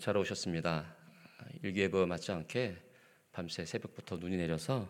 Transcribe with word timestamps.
잘 0.00 0.16
오셨습니다. 0.16 0.94
일기예보 1.64 2.06
맞지 2.06 2.30
않게 2.30 2.76
밤새 3.32 3.64
새벽부터 3.64 4.16
눈이 4.16 4.36
내려서 4.36 4.88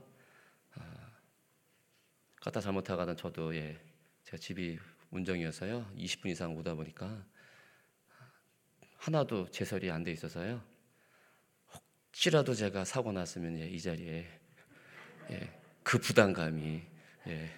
갔다 2.36 2.58
아, 2.58 2.62
잘못하가던 2.62 3.16
저도 3.16 3.56
예, 3.56 3.80
제가 4.24 4.36
집이 4.36 4.78
운정이어서요. 5.10 5.94
20분 5.96 6.26
이상 6.26 6.54
오다 6.56 6.74
보니까 6.74 7.24
하나도 8.96 9.50
제설이 9.50 9.90
안 9.90 10.04
돼 10.04 10.12
있어서요. 10.12 10.62
혹시라도 11.72 12.52
제가 12.52 12.84
사고 12.84 13.12
났으면 13.12 13.58
예, 13.60 13.68
이 13.68 13.80
자리에 13.80 14.26
예, 15.30 15.60
그 15.82 15.98
부담감이 15.98 16.82
예, 17.28 17.50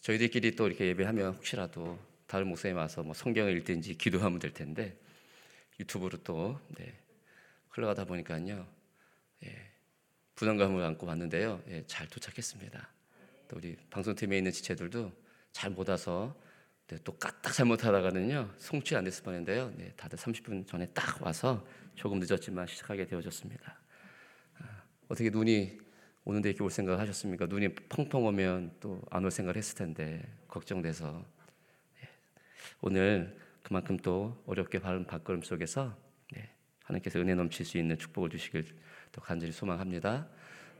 저희들끼리 0.00 0.56
또 0.56 0.68
이렇게 0.68 0.86
예배하면 0.86 1.34
혹시라도 1.34 1.98
다른 2.26 2.48
목사님 2.48 2.78
와서 2.78 3.02
뭐 3.02 3.12
성경을 3.12 3.58
읽든지 3.58 3.98
기도하면 3.98 4.38
될 4.38 4.54
텐데 4.54 4.98
유튜브로 5.82 6.18
또 6.22 6.58
네, 6.78 6.92
흘러가다 7.70 8.04
보니까요 8.04 8.66
예, 9.44 9.70
부담감을 10.36 10.82
안고 10.84 11.06
왔는데요 11.06 11.62
예, 11.68 11.84
잘 11.86 12.06
도착했습니다. 12.08 12.88
또 13.48 13.56
우리 13.56 13.76
방송팀에 13.90 14.38
있는 14.38 14.52
지체들도 14.52 15.12
잘 15.52 15.70
못 15.70 15.88
와서 15.88 16.34
네, 16.86 16.98
또 17.04 17.16
까딱 17.18 17.52
잘못하다가는요 17.52 18.54
송치 18.58 18.94
안 18.96 19.04
됐을 19.04 19.24
뻔했는데요 19.24 19.72
네, 19.76 19.92
다들 19.96 20.18
30분 20.18 20.66
전에 20.66 20.86
딱 20.94 21.20
와서 21.22 21.66
조금 21.94 22.18
늦었지만 22.20 22.66
시작하게 22.66 23.06
되어졌습니다. 23.06 23.78
아, 24.60 24.82
어떻게 25.08 25.30
눈이 25.30 25.78
오는데 26.24 26.50
이렇게 26.50 26.62
올 26.62 26.70
생각 26.70 27.00
하셨습니까? 27.00 27.46
눈이 27.46 27.74
펑펑 27.88 28.24
오면 28.24 28.76
또 28.80 29.02
안 29.10 29.24
올 29.24 29.30
생각을 29.32 29.56
했을 29.56 29.76
텐데 29.76 30.22
걱정돼서 30.46 31.24
예, 32.02 32.08
오늘 32.80 33.36
그만큼 33.62 33.96
또 33.96 34.42
어렵게 34.46 34.80
밟은 34.80 35.06
발걸음 35.06 35.42
속에서 35.42 35.96
네, 36.32 36.50
하나님께서 36.84 37.18
은혜 37.18 37.34
넘칠 37.34 37.64
수 37.64 37.78
있는 37.78 37.98
축복을 37.98 38.30
주시길 38.30 38.66
또 39.12 39.20
간절히 39.20 39.52
소망합니다. 39.52 40.28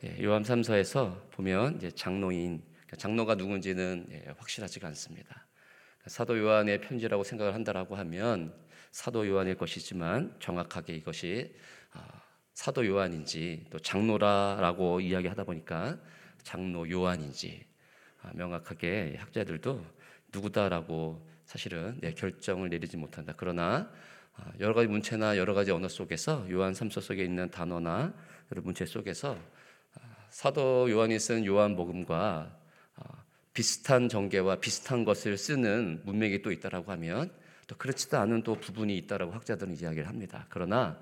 예, 0.04 0.22
요한 0.24 0.42
3서에서 0.42 1.30
보면 1.30 1.76
이제 1.76 1.90
장로인 1.90 2.62
그러니까 2.70 2.96
장로가 2.96 3.36
누군지는 3.36 4.06
예, 4.10 4.24
확실하지가 4.36 4.88
않습니다. 4.88 5.46
사도 6.06 6.36
요한의 6.36 6.80
편지라고 6.80 7.22
생각을 7.22 7.54
한다라고 7.54 7.94
하면 7.94 8.52
사도 8.90 9.26
요한일 9.28 9.56
것이지만 9.56 10.36
정확하게 10.40 10.94
이것이 10.94 11.54
아, 11.92 12.22
사도 12.54 12.86
요한인지 12.86 13.66
또 13.70 13.78
장로라라고 13.78 15.00
이야기하다 15.00 15.44
보니까 15.44 15.98
장로 16.42 16.90
요한인지 16.90 17.64
아, 18.20 18.32
명확하게 18.34 19.16
학자들도 19.18 19.84
누구다라고 20.32 21.31
사실은 21.52 21.98
네, 22.00 22.14
결정을 22.14 22.70
내리지 22.70 22.96
못한다. 22.96 23.34
그러나 23.36 23.90
아, 24.36 24.52
여러 24.58 24.72
가지 24.72 24.88
문체나 24.88 25.36
여러 25.36 25.52
가지 25.52 25.70
언어 25.70 25.86
속에서 25.86 26.50
요한 26.50 26.72
3서 26.72 27.02
속에 27.02 27.22
있는 27.22 27.50
단어나 27.50 28.14
여러 28.50 28.62
문체 28.62 28.86
속에서 28.86 29.36
아, 29.94 30.00
사도 30.30 30.90
요한이 30.90 31.18
쓴 31.18 31.44
요한복음과 31.44 32.58
비슷한 33.52 34.08
정계와 34.08 34.60
비슷한 34.60 35.04
것을 35.04 35.36
쓰는 35.36 36.00
문맥이 36.06 36.40
또 36.40 36.52
있다라고 36.52 36.90
하면 36.92 37.30
또 37.66 37.76
그렇지도 37.76 38.16
않은 38.16 38.44
또 38.44 38.54
부분이 38.54 38.96
있다라고 38.96 39.32
학자들은 39.32 39.78
이야기를 39.78 40.08
합니다. 40.08 40.46
그러나 40.48 40.98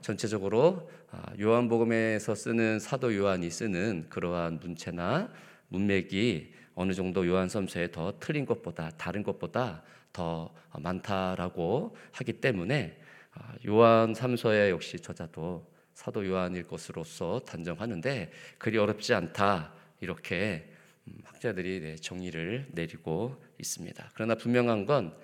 전체적으로 0.00 0.90
아, 1.10 1.34
요한복음에서 1.38 2.34
쓰는 2.34 2.78
사도 2.78 3.14
요한이 3.14 3.50
쓰는 3.50 4.06
그러한 4.08 4.58
문체나 4.58 5.28
문맥이 5.68 6.61
어느 6.74 6.92
정도 6.92 7.26
요한섬서에 7.26 7.90
더 7.90 8.14
틀린 8.18 8.46
것보다 8.46 8.90
다른 8.96 9.22
것보다 9.22 9.82
더 10.12 10.52
많다라고 10.78 11.96
하기 12.12 12.34
때문에 12.34 12.98
아, 13.34 13.54
요한 13.66 14.12
3서의 14.12 14.70
역시 14.70 14.98
저자도 14.98 15.70
사도 15.94 16.26
요한일 16.26 16.66
것으로서 16.66 17.40
단정하는데 17.40 18.30
그리 18.58 18.78
어렵지 18.78 19.14
않다 19.14 19.72
이렇게 20.00 20.70
음, 21.08 21.18
학자들이 21.24 21.80
네, 21.80 21.96
정의를 21.96 22.68
내리고 22.72 23.42
있습니다. 23.58 24.10
그러나 24.14 24.34
분명한 24.34 24.86
건 24.86 25.16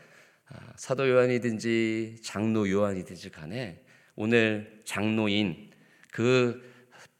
아, 0.48 0.72
사도 0.76 1.08
요한이든지 1.08 2.20
장로 2.22 2.68
요한이든지 2.68 3.30
간에 3.30 3.84
오늘 4.16 4.80
장로인 4.84 5.70
그 6.10 6.66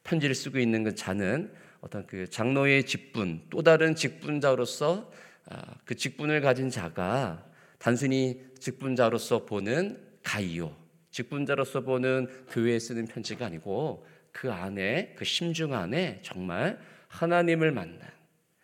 편지를 0.02 0.34
쓰고 0.34 0.58
있는 0.58 0.84
그 0.84 0.94
자는 0.94 1.52
어떤 1.80 2.06
그 2.06 2.28
장로의 2.28 2.84
직분 2.84 3.42
또 3.50 3.62
다른 3.62 3.94
직분자로서 3.94 5.10
아, 5.50 5.74
그 5.84 5.94
직분을 5.94 6.40
가진 6.40 6.70
자가 6.70 7.44
단순히 7.78 8.44
직분자로서 8.58 9.46
보는 9.46 9.98
가이오 10.22 10.74
직분자로서 11.10 11.82
보는 11.82 12.46
교회에 12.48 12.78
쓰는 12.78 13.06
편지가 13.06 13.46
아니고 13.46 14.06
그 14.32 14.52
안에 14.52 15.14
그 15.16 15.24
심중 15.24 15.74
안에 15.74 16.20
정말 16.22 16.78
하나님을 17.08 17.72
만난 17.72 18.00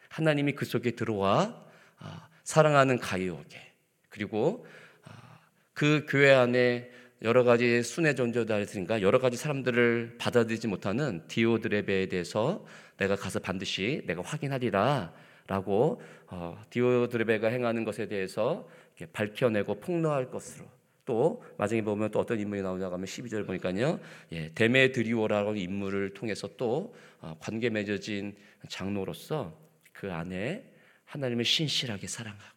하나님이 0.09 0.53
그 0.53 0.65
속에 0.65 0.93
들어와 0.93 1.65
아, 1.99 2.29
사랑하는 2.43 2.99
가이오에게 2.99 3.73
그리고 4.09 4.67
아, 5.05 5.39
그 5.73 6.07
교회 6.09 6.33
안에 6.33 6.91
여러 7.25 7.43
가지 7.43 7.83
순회 7.83 8.15
존재들인가 8.15 9.01
여러 9.01 9.19
가지 9.19 9.39
사람들을 9.39 10.17
받아들이지 10.19 10.69
못하는 10.69 11.27
디오드레베에 11.27 12.07
대해서 12.07 12.67
내가 12.99 13.17
가서 13.17 13.39
반드시 13.39 14.03
내가 14.07 14.21
확인하리라 14.21 15.11
라고 15.47 16.03
어, 16.27 16.63
디오드레베가 16.69 17.49
행하는 17.49 17.85
것에 17.85 18.09
대해서 18.09 18.69
밝혀내고 19.15 19.81
폭로할 19.81 20.31
것으로 20.31 20.67
또 21.07 21.43
마지막에 21.57 21.85
보면 21.85 22.11
또 22.11 22.19
어떤 22.19 22.39
인물이 22.39 22.61
나오냐고 22.61 22.95
하면 22.95 23.07
12절 23.07 23.47
보니까요. 23.47 24.01
예, 24.33 24.53
데메드리오라고 24.55 25.57
인물을 25.57 26.13
통해서 26.13 26.49
또 26.59 26.95
어, 27.21 27.37
관계 27.41 27.71
맺어진 27.71 28.37
장로로서 28.69 29.59
그 29.93 30.13
안에 30.13 30.63
하나님을 31.07 31.45
신실하게 31.47 32.07
사랑하고 32.07 32.54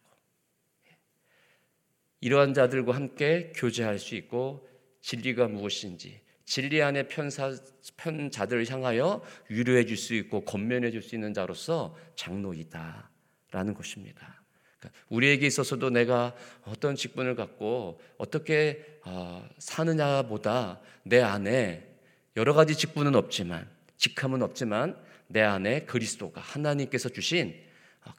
이러한 2.20 2.54
자들과 2.54 2.94
함께 2.94 3.52
교제할 3.54 3.98
수 3.98 4.14
있고 4.14 4.68
진리가 5.00 5.48
무엇인지 5.48 6.20
진리 6.44 6.82
안에 6.82 7.08
편사, 7.08 7.54
편자들을 7.98 8.70
향하여 8.70 9.22
위로해 9.50 9.84
줄 9.84 9.96
수 9.96 10.14
있고 10.14 10.44
건면해 10.44 10.90
줄 10.90 11.02
수 11.02 11.14
있는 11.14 11.34
자로서 11.34 11.94
장로이다 12.16 13.10
라는 13.50 13.74
것입니다. 13.74 14.42
그러니까 14.78 15.00
우리에게 15.08 15.46
있어서도 15.46 15.90
내가 15.90 16.34
어떤 16.64 16.96
직분을 16.96 17.34
갖고 17.34 18.00
어떻게 18.16 18.98
어, 19.04 19.46
사느냐보다 19.58 20.80
내 21.02 21.20
안에 21.20 21.86
여러 22.36 22.54
가지 22.54 22.74
직분은 22.74 23.14
없지만 23.14 23.68
직함은 23.96 24.42
없지만 24.42 24.96
내 25.26 25.42
안에 25.42 25.80
그리스도가 25.84 26.40
하나님께서 26.40 27.08
주신 27.10 27.54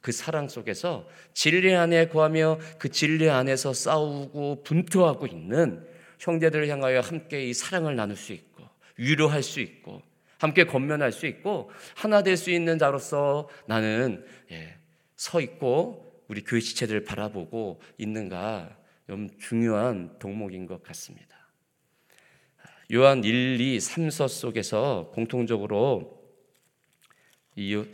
그 0.02 0.12
사랑 0.12 0.48
속에서 0.48 1.08
진리 1.34 1.74
안에 1.74 2.08
구하며 2.08 2.58
그 2.78 2.88
진리 2.88 3.28
안에서 3.28 3.72
싸우고 3.72 4.62
분투하고 4.62 5.26
있는 5.26 5.86
형제들을 6.18 6.68
향하여 6.68 7.00
함께 7.00 7.44
이 7.46 7.54
사랑을 7.54 7.96
나눌 7.96 8.16
수 8.16 8.32
있고 8.32 8.64
위로할 8.96 9.42
수 9.42 9.60
있고 9.60 10.02
함께 10.38 10.64
건면할 10.64 11.12
수 11.12 11.26
있고 11.26 11.70
하나 11.94 12.22
될 12.22 12.36
수 12.36 12.50
있는 12.50 12.78
자로서 12.78 13.48
나는 13.66 14.24
예, 14.50 14.78
서 15.16 15.40
있고 15.40 16.24
우리 16.28 16.42
교회 16.42 16.60
지체들을 16.60 17.04
바라보고 17.04 17.80
있는가 17.98 18.76
좀 19.06 19.28
중요한 19.38 20.18
덕목인 20.18 20.66
것 20.66 20.82
같습니다. 20.82 21.36
요한 22.92 23.22
1, 23.22 23.60
2, 23.60 23.78
3서 23.78 24.28
속에서 24.28 25.10
공통적으로 25.14 26.20
이 27.56 27.84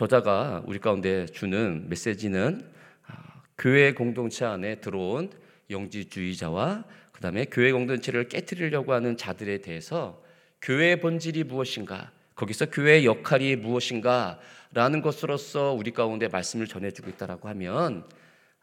저자가 0.00 0.62
우리 0.64 0.78
가운데 0.78 1.26
주는 1.26 1.86
메시지는 1.90 2.66
아, 3.06 3.42
교회 3.58 3.92
공동체 3.92 4.46
안에 4.46 4.76
들어온 4.76 5.30
영지주의자와 5.68 6.86
그다음에 7.12 7.44
교회 7.44 7.70
공동체를 7.70 8.30
깨뜨리려고 8.30 8.94
하는 8.94 9.18
자들에 9.18 9.58
대해서 9.58 10.24
교회의 10.62 11.00
본질이 11.00 11.44
무엇인가, 11.44 12.12
거기서 12.34 12.70
교회의 12.70 13.04
역할이 13.04 13.56
무엇인가 13.56 14.40
라는 14.72 15.02
것으로서 15.02 15.74
우리 15.74 15.90
가운데 15.90 16.28
말씀을 16.28 16.66
전해주고 16.66 17.10
있다라고 17.10 17.50
하면 17.50 18.08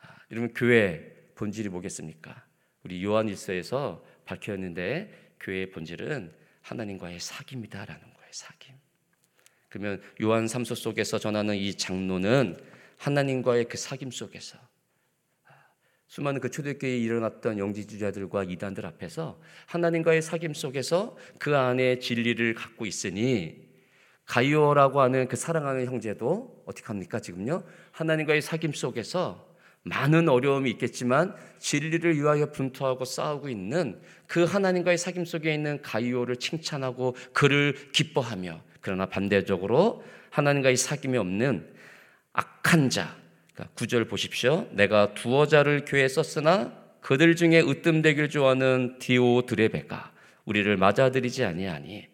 아, 0.01 0.15
여러분 0.31 0.55
교회 0.55 1.13
본질이 1.35 1.69
뭐겠습니까? 1.69 2.45
우리 2.83 3.03
요한일서에서 3.03 4.03
밝혀졌는데 4.25 5.35
교회의 5.39 5.69
본질은 5.69 6.33
하나님과의 6.63 7.19
사귐이다라는 7.19 8.01
거예요. 8.15 8.31
사귐. 8.31 8.86
그러면 9.69 10.01
요한 10.21 10.45
3서 10.45 10.75
속에서 10.75 11.19
전하는 11.19 11.55
이 11.55 11.73
장로는 11.73 12.57
하나님과의 12.97 13.65
그 13.65 13.77
사귐 13.77 14.11
속에서 14.11 14.57
수많은 16.07 16.39
그 16.39 16.49
초대교회에 16.49 16.97
일어났던 16.97 17.59
영지주자들과 17.59 18.45
이단들 18.45 18.85
앞에서 18.85 19.39
하나님과의 19.65 20.21
사귐 20.21 20.53
속에서 20.53 21.17
그 21.37 21.55
안에 21.55 21.99
진리를 21.99 22.53
갖고 22.55 22.85
있으니 22.85 23.67
가이오라고 24.25 25.01
하는 25.01 25.27
그 25.27 25.35
사랑하는 25.35 25.85
형제도 25.85 26.63
어떻게 26.65 26.87
합니까 26.87 27.19
지금요? 27.19 27.63
하나님과의 27.91 28.41
사귐 28.41 28.73
속에서 28.73 29.47
많은 29.83 30.27
어려움이 30.27 30.69
있겠지만 30.71 31.35
진리를 31.59 32.15
위하여 32.15 32.51
분투하고 32.51 33.05
싸우고 33.05 33.49
있는 33.49 34.01
그 34.27 34.43
하나님과의 34.43 34.97
사귐 34.97 35.25
속에 35.25 35.53
있는 35.53 35.81
가이오를 35.81 36.37
칭찬하고 36.37 37.15
그를 37.33 37.73
기뻐하며 37.91 38.61
그러나 38.87 39.05
반대적으로 39.05 40.01
하나님과의 40.29 40.77
사귐이 40.77 41.17
없는 41.17 41.67
악한 42.31 42.89
자 42.89 43.17
그러니까 43.53 43.75
구절 43.75 44.05
보십시오. 44.05 44.65
내가 44.71 45.13
두어 45.13 45.45
자를 45.45 45.83
교회에 45.83 46.07
썼으나 46.07 46.71
그들 47.01 47.35
중에 47.35 47.59
으뜸되길 47.59 48.29
좋아하는 48.29 48.97
디오드레베가 48.99 50.13
우리를 50.45 50.77
맞아들이지 50.77 51.43
아니하니 51.43 52.07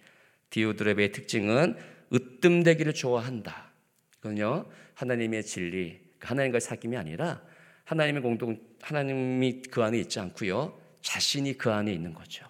디오드레베의 0.50 1.12
특징은 1.12 1.78
으뜸되기를 2.12 2.96
좋아한다. 2.96 3.72
이건요 4.18 4.66
하나님의 4.96 5.44
진리, 5.44 6.00
하나님과의 6.22 6.60
사귐이 6.60 6.98
아니라 6.98 7.40
하나님의 7.84 8.24
공동 8.24 8.60
하나님이 8.81 9.62
그 9.70 9.84
안에 9.84 10.00
있지 10.00 10.20
않고요 10.20 10.75
자신이 11.04 11.56
그 11.56 11.72
안에 11.72 11.94
있는 11.94 12.16
거죠. 12.16 12.48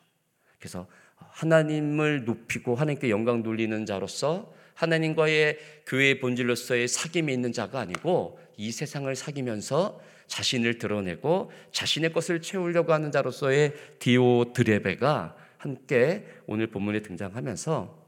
그래서 0.59 0.87
하나님을 1.33 2.25
높이고 2.25 2.75
하나님께 2.75 3.09
영광 3.09 3.43
돌리는 3.43 3.85
자로서 3.85 4.53
하나님과의 4.75 5.57
교회의 5.87 6.19
본질로서의 6.19 6.87
사귐이 6.87 7.31
있는 7.31 7.51
자가 7.51 7.79
아니고 7.79 8.39
이 8.57 8.71
세상을 8.71 9.13
사귀면서 9.15 9.99
자신을 10.27 10.77
드러내고 10.77 11.51
자신의 11.71 12.13
것을 12.13 12.41
채우려고 12.41 12.93
하는 12.93 13.11
자로서의 13.11 13.73
디오드레베가 13.99 15.35
함께 15.57 16.25
오늘 16.45 16.67
본문에 16.67 17.01
등장하면서 17.01 18.03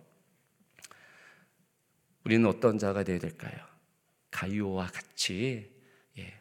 우리는 2.24 2.48
어떤 2.48 2.78
자가 2.78 3.04
되어야 3.04 3.20
될까요? 3.20 3.54
가이오와 4.32 4.88
같이 4.88 5.72
예, 6.18 6.34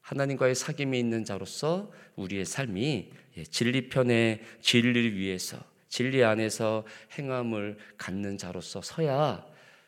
하나님과의 0.00 0.54
사귐이 0.54 0.94
있는 0.94 1.24
자로서 1.24 1.90
우리의 2.16 2.44
삶이 2.44 3.10
예, 3.38 3.42
진리편의 3.44 4.42
진리를 4.60 5.16
위해서 5.16 5.71
진리 5.92 6.24
안에서 6.24 6.86
행함을 7.18 7.76
갖는 7.98 8.38
자로서 8.38 8.80
서야 8.80 9.44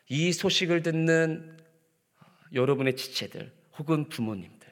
이 0.07 0.31
소식을 0.33 0.83
듣는 0.83 1.57
여러분의 2.53 2.95
지체들 2.95 3.51
혹은 3.79 4.07
부모님들 4.07 4.71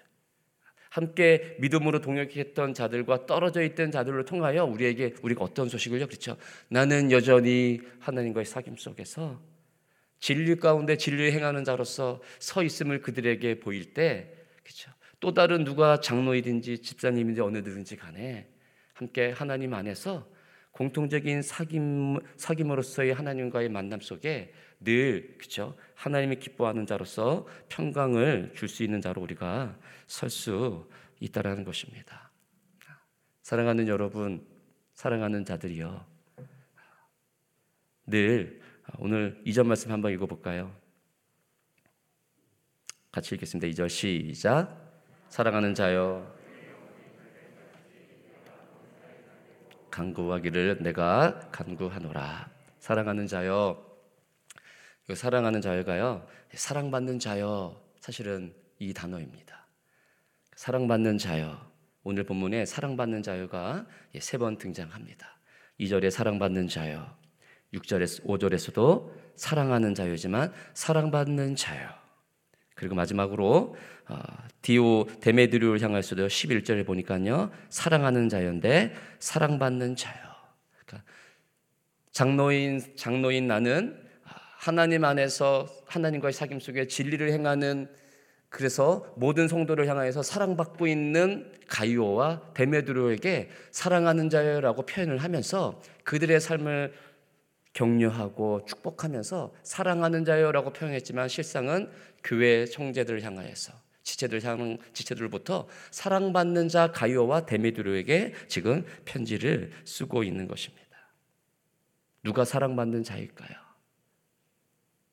함께 0.91 1.57
믿음으로 1.59 2.01
동역했던 2.01 2.75
자들과 2.75 3.25
떨어져 3.25 3.63
있던 3.63 3.89
자들을 3.89 4.25
통하여 4.25 4.63
우리에게 4.63 5.15
우리가 5.23 5.43
어떤 5.43 5.69
소식을요? 5.69 6.05
그렇죠. 6.05 6.37
나는 6.67 7.11
여전히 7.11 7.81
하나님과의 7.99 8.45
사귐 8.45 8.77
속에서 8.77 9.41
진리 10.19 10.55
가운데 10.55 10.97
진리를 10.97 11.31
행하는 11.31 11.63
자로서 11.63 12.21
서 12.37 12.61
있음을 12.61 13.01
그들에게 13.01 13.59
보일 13.59 13.95
때 13.95 14.31
그렇죠. 14.61 14.91
또 15.19 15.33
다른 15.33 15.63
누가 15.63 15.99
장로이든지 15.99 16.83
집사님인지 16.83 17.41
어느든지 17.41 17.95
간에 17.95 18.47
함께 18.93 19.31
하나님 19.31 19.73
안에서 19.73 20.31
공통적인 20.73 21.39
사귐 21.41 22.21
사귐으로서의 22.37 23.13
하나님과의 23.13 23.69
만남 23.69 24.01
속에 24.01 24.53
늘 24.79 25.35
그렇죠 25.37 25.77
하나님이 25.95 26.37
기뻐하는 26.37 26.85
자로서 26.85 27.47
평강을 27.69 28.51
줄 28.55 28.67
수 28.67 28.83
있는 28.83 28.99
자로 28.99 29.21
우리가 29.21 29.77
설 30.07 30.29
수 30.29 30.89
있다라는 31.21 31.63
것입니다. 31.63 32.31
사랑하는 33.43 33.87
여러분, 33.87 34.45
사랑하는 34.93 35.45
자들이여, 35.45 36.05
늘 38.07 38.61
오늘 38.97 39.41
이절 39.45 39.63
말씀 39.63 39.91
한번 39.91 40.11
읽어볼까요? 40.11 40.75
같이 43.11 43.35
읽겠습니다. 43.35 43.67
2절 43.67 43.89
시작. 43.89 45.01
사랑하는 45.29 45.73
자여, 45.75 46.35
간구하기를 49.93 50.79
내가 50.81 51.39
간구하노라. 51.51 52.49
사랑하는 52.79 53.27
자여, 53.27 53.77
사랑하는 55.13 55.61
자여가요, 55.61 56.27
사랑받는 56.51 57.19
자여, 57.19 57.79
사실은 57.99 58.55
이 58.79 58.91
단어입니다. 58.91 59.67
사랑받는 60.55 61.19
자여. 61.19 61.71
오늘 62.03 62.23
본문에 62.25 62.65
사랑받는 62.65 63.21
자여가 63.21 63.85
세 64.19 64.37
번 64.39 64.57
등장합니다. 64.57 65.39
2절에 65.79 66.09
사랑받는 66.09 66.67
자여, 66.67 67.15
6절에 67.73 68.25
5절에서도 68.25 69.11
사랑하는 69.35 69.93
자여지만 69.93 70.51
사랑받는 70.73 71.55
자여. 71.55 72.02
그리고 72.75 72.95
마지막으로 72.95 73.75
어, 74.09 74.17
디오 74.61 75.05
데메드류를 75.21 75.81
향해서도 75.81 76.27
11절에 76.27 76.85
보니까요. 76.85 77.51
사랑하는 77.69 78.29
자여인데 78.29 78.93
사랑받는 79.19 79.95
자여. 79.95 80.19
그러니까 80.85 81.09
장로인 82.11 82.81
장로인 82.95 83.47
나는 83.47 84.01
하나님 84.57 85.03
안에서 85.03 85.67
하나님과의 85.87 86.33
사귐 86.33 86.59
속에 86.61 86.87
진리를 86.87 87.31
행하는 87.31 87.89
그래서 88.47 89.13
모든 89.17 89.47
성도를 89.47 89.87
향하여서 89.87 90.21
사랑받고 90.21 90.87
있는 90.87 91.51
가이오와 91.67 92.53
데메드로에게 92.53 93.49
사랑하는 93.71 94.29
자여라고 94.29 94.85
표현을 94.85 95.17
하면서 95.17 95.81
그들의 96.03 96.39
삶을 96.39 96.93
격려하고 97.73 98.65
축복하면서 98.65 99.53
사랑하는 99.63 100.25
자여라고 100.25 100.73
표현했지만 100.73 101.27
실상은 101.27 101.89
교회 102.23 102.65
총재들을 102.65 103.23
향하여서 103.23 103.73
지체들 104.03 104.43
향 104.43 104.77
지체들부터 104.93 105.67
사랑받는 105.91 106.69
자 106.69 106.91
가이오와 106.91 107.45
데메드로에게 107.45 108.33
지금 108.47 108.85
편지를 109.05 109.71
쓰고 109.85 110.23
있는 110.23 110.47
것입니다. 110.47 110.83
누가 112.21 112.45
사랑받는 112.45 113.03
자일까요? 113.03 113.57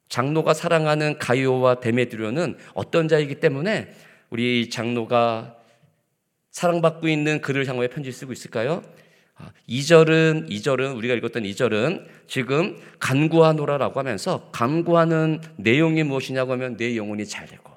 장로가 0.08 0.54
사랑하는 0.54 1.18
가이오와 1.18 1.80
데메드로는 1.80 2.58
어떤 2.74 3.06
자이기 3.08 3.36
때문에 3.36 3.92
우리 4.28 4.68
장로가 4.68 5.56
사랑받고 6.50 7.08
있는 7.08 7.40
그를 7.40 7.66
향하여 7.68 7.88
편지를 7.88 8.12
쓰고 8.12 8.32
있을까요? 8.32 8.82
2절은 9.68 10.44
아, 10.44 10.46
2절은 10.46 10.96
우리가 10.96 11.14
읽었던 11.14 11.42
2절은 11.42 12.06
지금 12.26 12.76
간구하노라라고 12.98 13.98
하면서 13.98 14.48
간구하는 14.52 15.40
내용이 15.56 16.02
무엇이냐고 16.02 16.52
하면 16.52 16.76
내 16.76 16.96
영혼이 16.96 17.26
잘 17.26 17.46
되고 17.46 17.70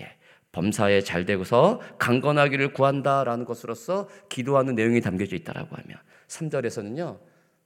예, 0.00 0.16
범사에 0.52 1.02
잘 1.02 1.24
되고서 1.24 1.80
강건하기를 1.98 2.72
구한다라는 2.72 3.44
것으로서 3.44 4.08
기도하는 4.28 4.74
내용이 4.74 5.00
담겨져 5.00 5.36
있다라고 5.36 5.76
하면 5.76 5.98
3절에서는요. 6.28 7.18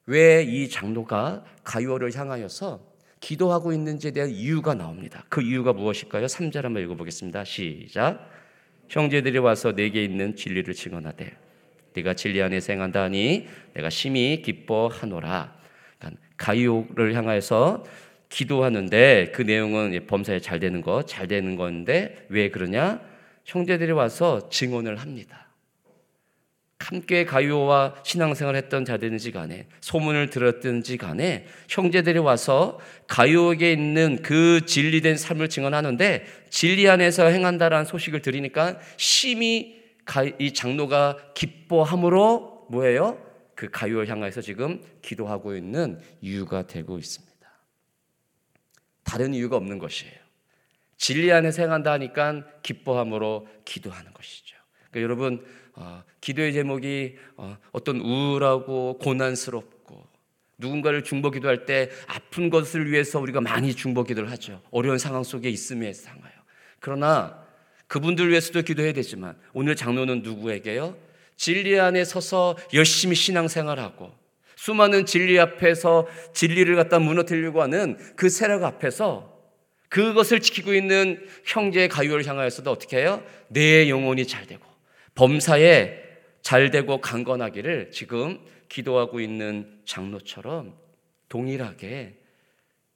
왜 0.07 0.45
이 0.45 0.69
장로가 0.69 1.45
가요를 1.65 2.15
향하여서 2.15 2.93
기도하고 3.21 3.73
있는지에 3.73 4.11
대한 4.11 4.31
이유가 4.31 4.75
나옵니다. 4.75 5.25
그 5.29 5.41
이유가 5.41 5.73
무엇일까요? 5.73 6.27
3절 6.27 6.63
한번 6.63 6.83
읽어 6.83 6.97
보겠습니다. 6.97 7.45
시작. 7.45 8.29
형제들이 8.89 9.39
와서 9.39 9.73
내게 9.73 10.05
있는 10.05 10.35
진리를 10.35 10.75
증언하되 10.75 11.42
네가 11.95 12.15
진리 12.15 12.43
안에 12.43 12.61
생한다니 12.61 13.49
내가 13.75 13.91
심히 13.91 14.43
기뻐하노라. 14.43 15.55
그러니까 15.99 16.23
가이오를 16.37 17.15
향해서 17.15 17.85
기도하는데 18.29 19.33
그 19.35 19.43
내용은 19.43 20.07
범사에 20.07 20.41
잘 20.41 20.59
되는 20.59 20.81
거, 20.81 21.03
잘 21.03 21.29
되는 21.29 21.57
건데 21.57 22.27
왜 22.29 22.51
그러냐? 22.51 23.01
형제들이 23.45 23.93
와서 23.93 24.49
증언을 24.49 24.97
합니다. 24.97 25.43
함께 26.79 27.25
가요와 27.25 27.95
신앙생활 28.03 28.57
했던 28.57 28.85
자들인지 28.85 29.31
간에 29.31 29.67
소문을 29.81 30.31
들었든지 30.31 30.97
간에 30.97 31.47
형제들이 31.69 32.19
와서 32.19 32.81
가요에게 33.07 33.73
있는 33.73 34.21
그 34.23 34.63
진리된 34.67 35.17
삶을 35.17 35.49
증언하는데 35.49 36.27
진리 36.51 36.89
안에서 36.89 37.27
행한다라는 37.27 37.85
소식을 37.85 38.21
들으니까 38.21 38.79
심히 38.97 39.82
이 40.39 40.53
장로가 40.53 41.33
기뻐함으로 41.35 42.67
뭐예요? 42.71 43.19
그 43.55 43.71
가요를 43.71 44.09
향해서 44.09 44.41
지금 44.41 44.83
기도하고 45.03 45.57
있는 45.57 46.01
이유가 46.21 46.67
되고 46.67 46.99
있습니다. 46.99 47.33
다른 49.05 49.35
이유가 49.35 49.57
없는 49.57 49.79
것이에요. 49.79 50.23
진리 50.97 51.33
안에서 51.33 51.63
행한다 51.63 51.93
하니까 51.93 52.45
기뻐함으로 52.63 53.49
기도하는 53.65 54.13
것이죠. 54.13 54.57
그러니까 54.91 55.03
여러분 55.03 55.45
어, 55.75 56.03
기도의 56.21 56.53
제목이 56.53 57.17
어, 57.37 57.57
어떤 57.73 58.01
우울하고 58.01 58.99
고난스럽고 58.99 60.07
누군가를 60.59 61.03
중보 61.03 61.31
기도할 61.31 61.67
때 61.67 61.91
아픈 62.07 62.51
것을 62.51 62.91
위해서 62.91 63.19
우리가 63.19 63.41
많이 63.41 63.75
중보 63.75 64.05
기도를 64.05 64.31
하죠. 64.31 64.63
어려운 64.71 64.99
상황 64.99 65.25
속에 65.25 65.49
있음에 65.51 65.93
상하여. 65.93 66.33
그러나 66.79 67.42
그분들 67.93 68.31
위해서도 68.31 68.63
기도해야 68.63 68.95
되지만 68.95 69.37
오늘 69.53 69.77
장로는 69.77 70.23
누구에게요? 70.23 70.97
진리 71.37 71.79
안에 71.79 72.07
서서 72.07 72.57
열심히 72.73 73.15
신앙생활하고 73.15 74.11
수많은 74.57 75.05
진리 75.05 75.39
앞에서 75.39 76.09
진리를 76.33 76.75
갖다 76.75 76.99
무너뜨리려고 76.99 77.61
하는 77.61 77.99
그 78.17 78.31
세력 78.31 78.65
앞에서 78.65 79.31
그것을 79.91 80.41
지키고 80.41 80.73
있는 80.73 81.23
형제의 81.45 81.91
가요를 81.91 82.27
향하여서도 82.27 82.71
어떻게 82.71 82.97
해요? 82.97 83.23
내 83.49 83.91
영혼이 83.91 84.27
잘 84.27 84.47
되고 84.47 84.65
범사에 85.15 85.93
잘 86.41 86.71
되고 86.71 86.99
강건하기를 86.99 87.91
지금 87.91 88.39
기도하고 88.71 89.21
있는 89.21 89.81
장로처럼 89.85 90.79
동일하게 91.29 92.22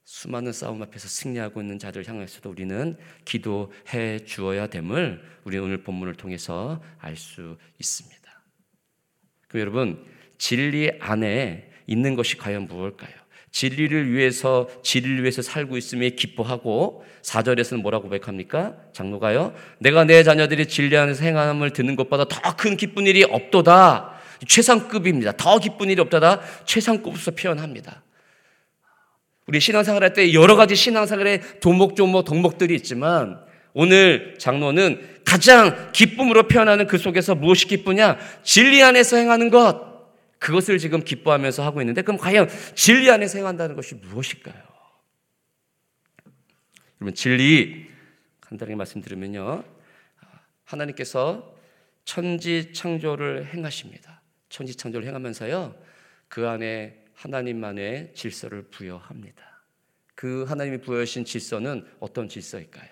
수많은 0.07 0.53
싸움 0.53 0.81
앞에서 0.81 1.09
승리하고 1.09 1.59
있는 1.59 1.77
자들 1.79 2.07
향해서도 2.07 2.49
우리는 2.49 2.95
기도해 3.25 4.19
주어야 4.23 4.67
됨을 4.67 5.21
우리 5.43 5.57
오늘 5.57 5.83
본문을 5.83 6.15
통해서 6.15 6.81
알 6.97 7.17
수 7.17 7.57
있습니다. 7.77 8.41
그럼 9.49 9.61
여러분 9.61 10.05
진리 10.37 10.89
안에 11.01 11.69
있는 11.87 12.15
것이 12.15 12.37
과연 12.37 12.67
무엇일까요? 12.67 13.11
진리를 13.51 14.13
위해서 14.13 14.69
진리를 14.81 15.23
위해서 15.23 15.41
살고 15.41 15.75
있음에 15.75 16.11
기뻐하고 16.11 17.03
4절에서는 17.23 17.81
뭐라고 17.81 18.03
고백합니까? 18.03 18.77
장로가요. 18.93 19.53
내가 19.79 20.05
내 20.05 20.23
자녀들이 20.23 20.67
진리 20.67 20.95
안에서 20.95 21.25
행함을 21.25 21.71
듣는 21.73 21.97
것보다 21.97 22.23
더 22.29 22.55
큰 22.55 22.77
기쁜 22.77 23.07
일이 23.07 23.25
없도다. 23.25 24.17
최상급입니다. 24.47 25.33
더 25.33 25.59
기쁜 25.59 25.89
일이 25.89 25.99
없다다. 25.99 26.39
최상급으로 26.63 27.35
표현합니다. 27.35 28.03
우리 29.47 29.59
신앙생활 29.61 30.03
할 30.03 30.13
때 30.13 30.33
여러 30.33 30.55
가지 30.55 30.75
신앙생활의 30.75 31.59
도목조목 31.61 32.25
덕목들이 32.25 32.75
있지만 32.75 33.41
오늘 33.73 34.35
장로는 34.39 35.21
가장 35.23 35.91
기쁨으로 35.93 36.47
표현하는 36.47 36.87
그 36.87 36.97
속에서 36.97 37.35
무엇이 37.35 37.67
기쁘냐? 37.67 38.17
진리 38.43 38.83
안에서 38.83 39.17
행하는 39.17 39.49
것. 39.49 39.87
그것을 40.39 40.77
지금 40.77 41.03
기뻐하면서 41.03 41.63
하고 41.63 41.81
있는데 41.81 42.01
그럼 42.01 42.17
과연 42.17 42.49
진리 42.75 43.09
안에서 43.09 43.37
행한다는 43.37 43.75
것이 43.75 43.95
무엇일까요? 43.95 44.55
그러면 46.97 47.13
진리 47.15 47.87
간단하게 48.41 48.75
말씀드리면요. 48.75 49.63
하나님께서 50.65 51.55
천지 52.03 52.73
창조를 52.73 53.53
행하십니다. 53.53 54.21
천지 54.49 54.75
창조를 54.75 55.07
행하면서요. 55.07 55.75
그 56.27 56.47
안에 56.47 57.06
하나님만의 57.17 58.13
질서를 58.13 58.63
부여합니다. 58.69 59.43
그 60.15 60.43
하나님이 60.43 60.81
부여하신 60.81 61.25
질서는 61.25 61.85
어떤 61.99 62.29
질서일까요? 62.29 62.89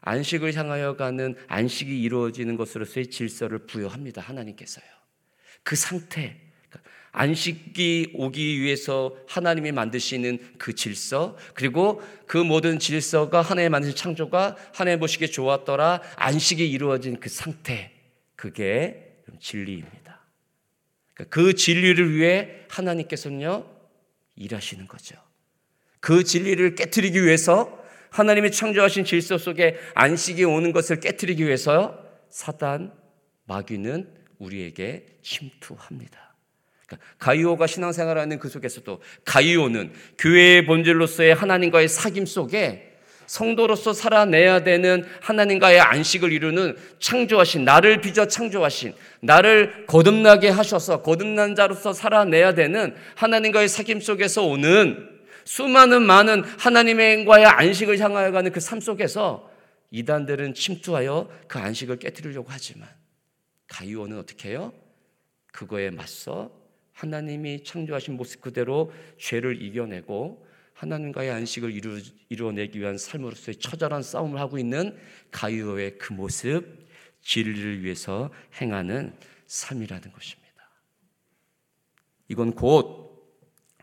안식을 0.00 0.54
향하여 0.54 0.96
가는 0.96 1.34
안식이 1.48 2.00
이루어지는 2.02 2.56
것으로서의 2.56 3.08
질서를 3.08 3.66
부여합니다. 3.66 4.22
하나님께서요. 4.22 4.86
그 5.62 5.74
상태, 5.74 6.40
그러니까 6.68 6.90
안식이 7.12 8.12
오기 8.14 8.60
위해서 8.60 9.16
하나님이 9.26 9.72
만드시는 9.72 10.54
그 10.56 10.74
질서, 10.74 11.36
그리고 11.54 12.02
그 12.26 12.38
모든 12.38 12.78
질서가 12.78 13.42
하나님 13.42 13.72
만드신 13.72 13.96
창조가 13.96 14.56
하나님 14.72 15.00
보시기에 15.00 15.28
좋았더라, 15.28 16.02
안식이 16.16 16.70
이루어진 16.70 17.18
그 17.20 17.28
상태, 17.28 17.92
그게 18.36 19.22
진리입니다. 19.40 20.07
그러니까 21.18 21.24
그 21.30 21.54
진리를 21.54 22.14
위해 22.14 22.48
하나님께서는요, 22.68 23.66
일하시는 24.36 24.86
거죠. 24.86 25.16
그 25.98 26.22
진리를 26.22 26.76
깨뜨리기 26.76 27.24
위해서 27.24 27.76
하나님이 28.10 28.52
창조하신 28.52 29.04
질서 29.04 29.36
속에 29.36 29.76
안식이 29.94 30.44
오는 30.44 30.72
것을 30.72 31.00
깨뜨리기 31.00 31.44
위해서 31.44 31.98
사단, 32.30 32.92
마귀는 33.46 34.08
우리에게 34.38 35.06
침투합니다. 35.22 36.36
그러니까 36.86 37.06
가이오가 37.18 37.66
신앙생활하는 37.66 38.38
그 38.38 38.48
속에서도 38.48 39.02
가이오는 39.24 39.92
교회의 40.18 40.66
본질로서의 40.66 41.34
하나님과의 41.34 41.88
사귐 41.88 42.26
속에 42.26 42.87
성도로서 43.28 43.92
살아내야 43.92 44.64
되는 44.64 45.04
하나님과의 45.20 45.80
안식을 45.80 46.32
이루는 46.32 46.76
창조하신 46.98 47.64
나를 47.64 48.00
빚어 48.00 48.26
창조하신 48.26 48.94
나를 49.20 49.86
거듭나게 49.86 50.48
하셔서 50.48 51.02
거듭난 51.02 51.54
자로서 51.54 51.92
살아내야 51.92 52.54
되는 52.54 52.96
하나님과의 53.14 53.68
사귐 53.68 54.00
속에서 54.00 54.44
오는 54.44 55.08
수많은 55.44 56.02
많은 56.02 56.42
하나님과의 56.42 57.44
안식을 57.46 57.98
향하여 58.00 58.32
가는 58.32 58.50
그 58.50 58.60
삶 58.60 58.80
속에서 58.80 59.48
이단들은 59.90 60.54
침투하여 60.54 61.30
그 61.46 61.58
안식을 61.58 61.98
깨뜨리려고 61.98 62.48
하지만 62.50 62.88
가이오는 63.68 64.18
어떻게 64.18 64.50
해요? 64.50 64.72
그거에 65.52 65.90
맞서 65.90 66.50
하나님이 66.92 67.64
창조하신 67.64 68.16
모습 68.16 68.40
그대로 68.40 68.92
죄를 69.18 69.62
이겨내고 69.62 70.47
하나님과의 70.78 71.30
안식을 71.30 71.72
이루, 71.72 72.00
이루어내기 72.28 72.80
위한 72.80 72.98
삶으로서의 72.98 73.56
처절한 73.56 74.02
싸움을 74.02 74.38
하고 74.40 74.58
있는 74.58 74.96
가이오의 75.30 75.98
그 75.98 76.12
모습, 76.12 76.88
진리를 77.22 77.82
위해서 77.82 78.30
행하는 78.60 79.16
삶이라는 79.46 80.12
것입니다. 80.12 80.48
이건 82.28 82.52
곧 82.52 83.08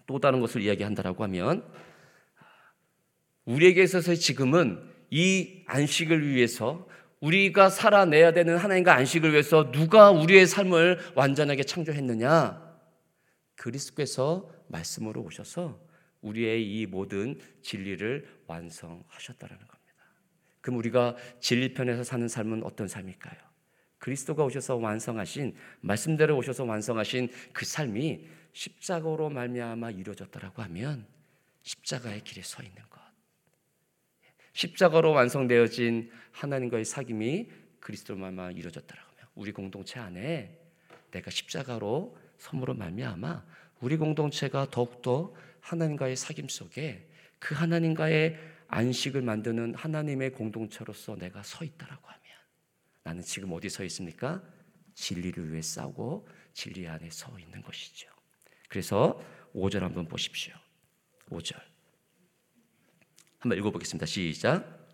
또 0.08 0.20
다른 0.20 0.40
것을 0.40 0.62
이야기한다라고 0.62 1.24
하면 1.24 1.64
우리에게 3.46 3.84
있어서 3.84 4.14
지금은 4.16 4.82
이 5.10 5.64
안식을 5.68 6.28
위해서 6.28 6.88
우리가 7.22 7.70
살아내야 7.70 8.34
되는 8.34 8.58
하나님과 8.58 8.94
안식을 8.94 9.32
위해서 9.32 9.72
누가 9.72 10.12
우리의 10.12 10.46
삶을 10.46 11.14
완전하게 11.16 11.64
창조했느냐? 11.64 12.64
그리스도께서 13.56 14.52
말씀으로 14.68 15.22
오셔서 15.22 15.80
우리의 16.26 16.68
이 16.68 16.86
모든 16.88 17.40
진리를 17.62 18.44
완성하셨다라는 18.48 19.68
겁니다. 19.68 19.86
그럼 20.62 20.80
우리가 20.80 21.16
진리편에서 21.40 22.04
사는 22.04 22.28
삶은 22.28 22.64
어떤 22.64 22.88
삶일까요? 22.88 23.40
그리스도가 24.00 24.44
오셔서 24.44 24.76
완성하신 24.78 25.56
말씀대로 25.82 26.36
오셔서 26.38 26.66
완성하신 26.66 27.30
그 27.54 27.66
삶이 27.66 28.28
십자가로 28.54 29.30
말미암아 29.30 29.92
이루어졌다라고 29.92 30.62
하면 30.64 31.08
십자가의 31.62 32.22
길에 32.22 32.42
서 32.42 32.64
있는 32.64 32.82
것. 32.90 33.00
십자가로 34.54 35.12
완성되어진 35.12 36.10
하나님과의 36.32 36.86
사귐이 36.86 37.50
그리스도로 37.80 38.20
말미암아 38.20 38.52
이루어졌다라고 38.52 39.10
하면 39.12 39.28
우리 39.36 39.52
공동체 39.52 40.00
안에 40.00 40.60
내가 41.12 41.30
십자가로 41.30 42.18
섬으로 42.38 42.74
말미암아 42.74 43.46
우리 43.82 43.98
공동체가 43.98 44.70
더욱더 44.72 45.34
하나님과의 45.66 46.16
사귐 46.16 46.48
속에 46.50 47.10
그 47.40 47.56
하나님과의 47.56 48.38
안식을 48.68 49.22
만드는 49.22 49.74
하나님의 49.76 50.32
공동체로서 50.32 51.16
내가 51.16 51.42
서 51.42 51.66
있다라고 51.66 52.08
하면 52.08 52.22
나는 53.04 53.24
지금 53.24 53.52
어디 53.52 53.70
서 53.70 53.84
있습니까? 53.86 54.44
진리를 54.94 55.52
위해 55.52 55.62
싸우고 55.62 56.28
진리 56.54 56.88
안에 56.88 57.10
서 57.10 57.38
있는 57.40 57.62
것이죠. 57.64 58.08
그래서 58.70 59.20
5절 59.56 59.80
한번 59.80 60.08
보십시오. 60.08 60.54
5절. 61.30 61.60
한번 63.40 63.58
읽어보겠습니다. 63.58 64.06
시작. 64.06 64.86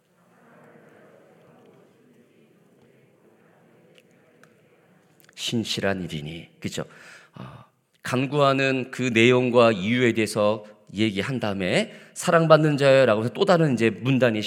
신실한 5.36 6.04
일이니, 6.04 6.60
그죠? 6.60 6.86
어, 7.34 7.71
간구하는 8.04 8.92
그 8.92 9.12
내용과 9.14 9.72
이유에 9.72 10.14
대해서 10.14 10.64
얘기한 10.94 11.40
다음에 11.40 11.94
사랑받는 12.14 12.78
자여라고 12.78 13.24
해서 13.24 13.34
또 13.34 13.46
다른 13.46 13.74
이제 13.74 13.90
문단이 13.90 14.42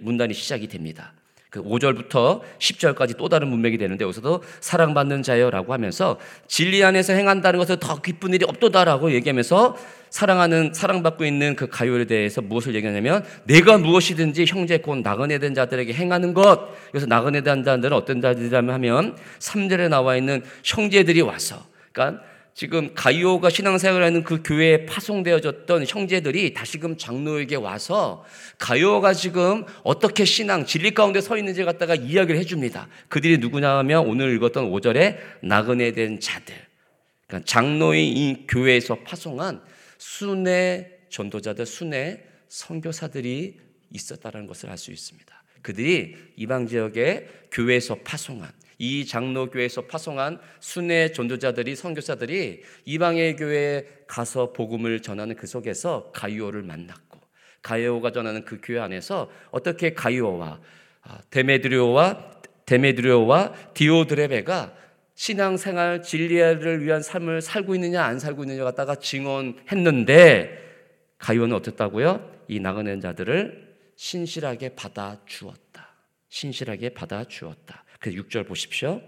문단이 0.00 0.34
시작이 0.34 0.68
됩니다. 0.68 1.12
그 1.50 1.62
5절부터 1.64 2.42
10절까지 2.58 3.16
또 3.16 3.28
다른 3.28 3.48
문맥이 3.48 3.76
되는데 3.76 4.04
여기서도 4.04 4.42
사랑받는 4.60 5.24
자여라고 5.24 5.72
하면서 5.72 6.18
진리 6.46 6.82
안에서 6.84 7.12
행한다는 7.12 7.58
것은 7.58 7.78
더 7.80 8.00
기쁜 8.00 8.32
일이 8.32 8.44
없도다라고 8.44 9.12
얘기하면서 9.12 9.76
사랑하는 10.10 10.72
사랑받고 10.72 11.24
있는 11.24 11.56
그 11.56 11.68
가요에 11.68 12.04
대해서 12.04 12.40
무엇을 12.40 12.76
얘기하냐면 12.76 13.24
내가 13.44 13.78
무엇이든지 13.78 14.44
형제 14.46 14.78
곧 14.78 14.98
나그네 14.98 15.38
된 15.38 15.54
자들에게 15.54 15.92
행하는 15.92 16.34
것. 16.34 16.68
그래서 16.92 17.06
나그네 17.06 17.42
된 17.42 17.64
자들은 17.64 17.96
어떤 17.96 18.20
자들이라면 18.20 18.74
하면 18.74 19.16
3절에 19.40 19.88
나와 19.88 20.16
있는 20.16 20.42
형제들이 20.62 21.20
와서 21.20 21.64
그러니까 21.92 22.22
지금 22.54 22.94
가이오가 22.94 23.48
신앙생활 23.48 24.02
하는 24.02 24.22
그 24.22 24.42
교회에 24.42 24.84
파송되어졌던 24.86 25.86
형제들이 25.86 26.52
다시금 26.52 26.96
장로에게 26.96 27.56
와서 27.56 28.24
가이오가 28.58 29.14
지금 29.14 29.64
어떻게 29.82 30.24
신앙 30.24 30.66
진리 30.66 30.92
가운데 30.92 31.20
서 31.20 31.36
있는지 31.38 31.64
갖다가 31.64 31.94
이야기를 31.94 32.38
해줍니다. 32.40 32.88
그들이 33.08 33.38
누구냐 33.38 33.78
하면 33.78 34.06
오늘 34.06 34.34
읽었던 34.36 34.70
5절에 34.70 35.16
나그네 35.42 35.92
된 35.92 36.20
자들. 36.20 36.54
그러니까 37.26 37.46
장로의 37.46 38.08
이 38.08 38.46
교회에서 38.48 38.96
파송한 39.04 39.62
순회 39.98 40.98
전도자들, 41.08 41.66
순회 41.66 42.24
선교사들이 42.48 43.58
있었다는 43.92 44.46
것을 44.46 44.70
알 44.70 44.76
수 44.76 44.90
있습니다. 44.90 45.42
그들이 45.62 46.16
이방 46.36 46.66
지역의 46.66 47.28
교회에서 47.52 47.96
파송한 48.04 48.50
이 48.80 49.04
장로교회에서 49.04 49.82
파송한 49.82 50.40
순회 50.58 51.12
전도자들이 51.12 51.76
선교사들이 51.76 52.62
이방의 52.86 53.36
교회에 53.36 53.84
가서 54.06 54.54
복음을 54.54 55.00
전하는 55.00 55.36
그 55.36 55.46
속에서 55.46 56.10
가이오를 56.12 56.62
만났고 56.62 57.20
가이오가 57.60 58.10
전하는 58.10 58.46
그 58.46 58.58
교회 58.62 58.80
안에서 58.80 59.30
어떻게 59.50 59.92
가이오와 59.92 60.60
아, 61.02 61.18
데메드리오와 61.28 62.40
데메드리오와 62.64 63.52
디오드레베가 63.74 64.74
신앙생활 65.14 66.02
진리를 66.02 66.82
위한 66.82 67.02
삶을 67.02 67.42
살고 67.42 67.74
있느냐 67.74 68.02
안 68.02 68.18
살고 68.18 68.44
있느냐 68.44 68.64
갖다가 68.64 68.94
증언했는데 68.94 70.58
가이오는 71.18 71.54
어땠다고요? 71.54 72.44
이 72.48 72.60
나그네 72.60 73.00
자들을 73.00 73.76
신실하게 73.96 74.70
받아 74.70 75.20
주었다. 75.26 75.89
신실하게 76.30 76.90
받아 76.90 77.24
주었다. 77.24 77.84
그래서 78.00 78.22
6절 78.22 78.46
보십시오. 78.46 79.02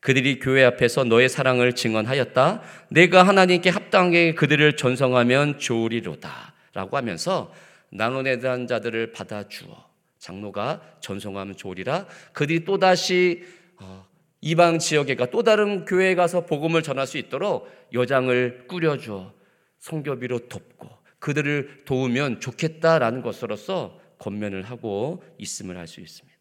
그들이 0.00 0.40
교회 0.40 0.64
앞에서 0.64 1.04
너의 1.04 1.28
사랑을 1.28 1.74
증언하였다. 1.74 2.62
내가 2.90 3.22
하나님께 3.22 3.70
합당하게 3.70 4.34
그들을 4.34 4.76
전성하면 4.76 5.60
좋으리로다. 5.60 6.54
라고 6.74 6.96
하면서 6.96 7.54
나눈에 7.90 8.38
대한 8.40 8.66
자들을 8.66 9.12
받아 9.12 9.46
주어 9.46 9.88
장로가 10.18 10.96
전송하면 11.00 11.56
좋으리라. 11.56 12.06
그들이 12.32 12.64
또다시 12.64 13.44
어, 13.78 14.06
이방 14.40 14.78
지역에 14.78 15.14
가 15.14 15.26
또 15.26 15.42
다른 15.42 15.84
교회에 15.84 16.14
가서 16.14 16.46
복음을 16.46 16.82
전할 16.82 17.06
수 17.06 17.18
있도록 17.18 17.70
여장을 17.92 18.66
꾸려주어 18.66 19.32
성교비로 19.78 20.48
돕고 20.48 20.88
그들을 21.20 21.82
도우면 21.84 22.40
좋겠다라는 22.40 23.22
것으로서 23.22 24.00
권면을 24.22 24.62
하고 24.62 25.24
있음을 25.38 25.76
알 25.76 25.88
수 25.88 26.00
있습니다. 26.00 26.32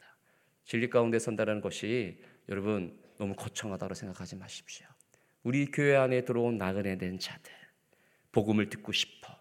진리 0.65 0.89
가운데 0.89 1.17
선다라는 1.17 1.61
것이 1.61 2.21
여러분 2.47 2.97
너무 3.17 3.35
거창하다고 3.35 3.95
생각하지 3.95 4.35
마십시오. 4.35 4.85
우리 5.43 5.65
교회 5.65 5.95
안에 5.95 6.23
들어온 6.23 6.57
나그네 6.57 7.00
된 7.00 7.17
자들, 7.17 7.51
복음을 8.31 8.69
듣고 8.69 8.91
싶어. 8.91 9.35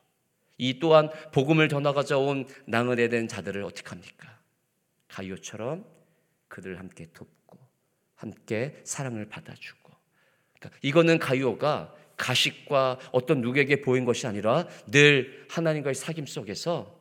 이 0.57 0.79
또한 0.79 1.11
복음을 1.33 1.69
전하고자 1.69 2.17
온 2.17 2.47
나그네 2.67 3.09
된 3.11 3.29
자들을 3.29 3.63
어떻게 3.63 3.89
합니까? 3.91 4.41
가요처럼 5.09 5.85
그들을 6.49 6.79
함께 6.79 7.09
돕고 7.13 7.59
함께 8.15 8.81
사랑을 8.85 9.29
받아주고. 9.29 9.93
그러니까 10.59 10.79
이거는 10.83 11.19
가요가 11.19 11.95
가식과 12.17 12.99
어떤 13.13 13.43
누구에게 13.43 13.83
보인 13.83 14.07
것이 14.07 14.27
아니라 14.27 14.67
늘 14.87 15.47
하나님과의 15.51 15.95
사귐 15.95 16.27
속에서 16.27 17.00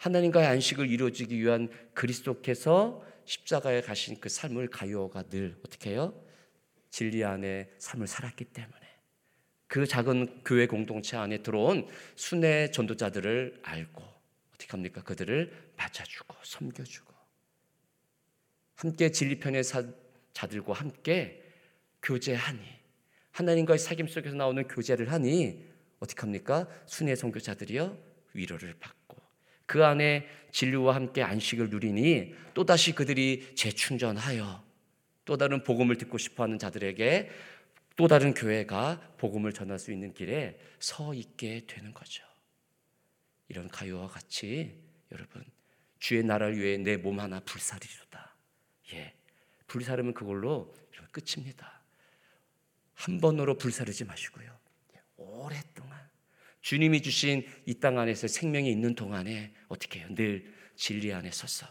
하나님과의 0.00 0.46
안식을 0.46 0.88
이루어지기 0.88 1.38
위한 1.38 1.68
그리스도께서 1.92 3.04
십자가에 3.26 3.82
가신 3.82 4.18
그 4.18 4.30
삶을 4.30 4.68
가요가 4.68 5.22
늘 5.24 5.58
어떻게 5.64 5.90
해요? 5.90 6.14
진리 6.88 7.22
안에 7.22 7.70
삶을 7.78 8.06
살았기 8.06 8.46
때문에 8.46 8.80
그 9.66 9.86
작은 9.86 10.42
교회 10.42 10.66
공동체 10.66 11.18
안에 11.18 11.42
들어온 11.42 11.86
순회 12.16 12.70
전도자들을 12.70 13.60
알고 13.62 14.02
어떻게 14.54 14.70
합니까? 14.70 15.02
그들을 15.02 15.72
맞아주고 15.76 16.34
섬겨주고 16.44 17.12
함께 18.76 19.12
진리편의 19.12 19.62
자들과 20.32 20.72
함께 20.72 21.44
교제하니 22.02 22.60
하나님과의 23.32 23.78
사귐 23.78 24.08
속에서 24.08 24.34
나오는 24.34 24.66
교제를 24.66 25.12
하니 25.12 25.62
어떻게 25.98 26.22
합니까? 26.22 26.66
순회 26.86 27.14
선교자들이요 27.14 27.98
위로를 28.32 28.74
받고 28.80 28.99
그 29.70 29.84
안에 29.84 30.26
진리와 30.50 30.96
함께 30.96 31.22
안식을 31.22 31.70
누리니 31.70 32.34
또다시 32.54 32.92
그들이 32.92 33.54
재충전하여 33.54 34.64
또 35.24 35.36
다른 35.36 35.62
복음을 35.62 35.96
듣고 35.96 36.18
싶어 36.18 36.42
하는 36.42 36.58
자들에게 36.58 37.30
또 37.94 38.08
다른 38.08 38.34
교회가 38.34 39.14
복음을 39.16 39.52
전할 39.52 39.78
수 39.78 39.92
있는 39.92 40.12
길에 40.12 40.58
서 40.80 41.14
있게 41.14 41.66
되는 41.68 41.94
거죠. 41.94 42.24
이런 43.46 43.68
가요와 43.68 44.08
같이 44.08 44.76
여러분 45.12 45.44
주의 46.00 46.24
나라를 46.24 46.58
위해 46.58 46.76
내 46.76 46.96
몸 46.96 47.20
하나 47.20 47.38
불사리로다. 47.38 48.34
예. 48.94 49.14
불사르면 49.68 50.14
그걸로 50.14 50.74
끝입니다. 51.12 51.80
한 52.94 53.20
번으로 53.20 53.56
불사르지 53.56 54.04
마시고요. 54.04 54.50
오랫동안 55.16 55.69
주님이 56.62 57.02
주신 57.02 57.44
이 57.66 57.74
땅 57.74 57.98
안에서 57.98 58.28
생명이 58.28 58.70
있는 58.70 58.94
동안에 58.94 59.52
어떻게 59.68 60.00
해요? 60.00 60.08
늘 60.10 60.44
진리 60.76 61.12
안에 61.12 61.30
서서 61.30 61.66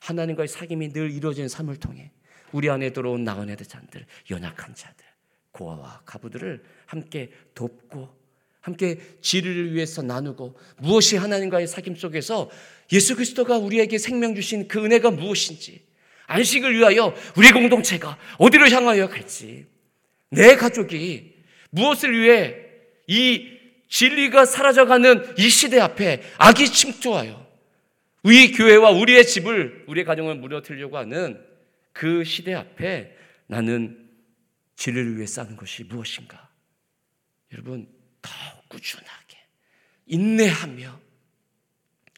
하나님과의 0.00 0.48
사귐이 0.48 0.92
늘 0.92 1.10
이루어진 1.10 1.48
삶을 1.48 1.76
통해 1.76 2.10
우리 2.52 2.68
안에 2.70 2.90
들어온 2.90 3.24
나은애들 3.24 3.66
잔들, 3.66 4.06
연약한 4.30 4.74
자들, 4.74 5.04
고아와 5.52 6.02
가부들을 6.04 6.62
함께 6.86 7.30
돕고 7.54 8.24
함께 8.60 8.98
진리를 9.20 9.74
위해서 9.74 10.02
나누고 10.02 10.56
무엇이 10.78 11.16
하나님과의 11.16 11.66
사귐 11.66 11.96
속에서 11.98 12.50
예수 12.92 13.14
그리스도가 13.14 13.58
우리에게 13.58 13.98
생명 13.98 14.34
주신 14.34 14.68
그 14.68 14.84
은혜가 14.84 15.10
무엇인지 15.10 15.84
안식을 16.26 16.76
위하여 16.76 17.14
우리 17.36 17.50
공동체가 17.52 18.18
어디로 18.38 18.68
향하여 18.70 19.08
갈지 19.08 19.66
내 20.30 20.56
가족이 20.56 21.34
무엇을 21.70 22.18
위해 22.18 22.56
이 23.06 23.53
진리가 23.94 24.44
사라져가는 24.44 25.38
이 25.38 25.48
시대 25.48 25.78
앞에 25.78 26.20
악이 26.38 26.66
침투하여 26.66 27.46
우리 28.24 28.50
교회와 28.50 28.90
우리의 28.90 29.24
집을 29.24 29.84
우리의 29.86 30.04
가정을 30.04 30.34
무너뜨리려고 30.34 30.98
하는 30.98 31.40
그 31.92 32.24
시대 32.24 32.54
앞에 32.54 33.16
나는 33.46 34.10
진리를 34.74 35.16
위해 35.16 35.26
싸는 35.26 35.54
것이 35.54 35.84
무엇인가? 35.84 36.48
여러분 37.52 37.86
더욱 38.20 38.68
꾸준하게 38.68 39.38
인내하며 40.06 41.00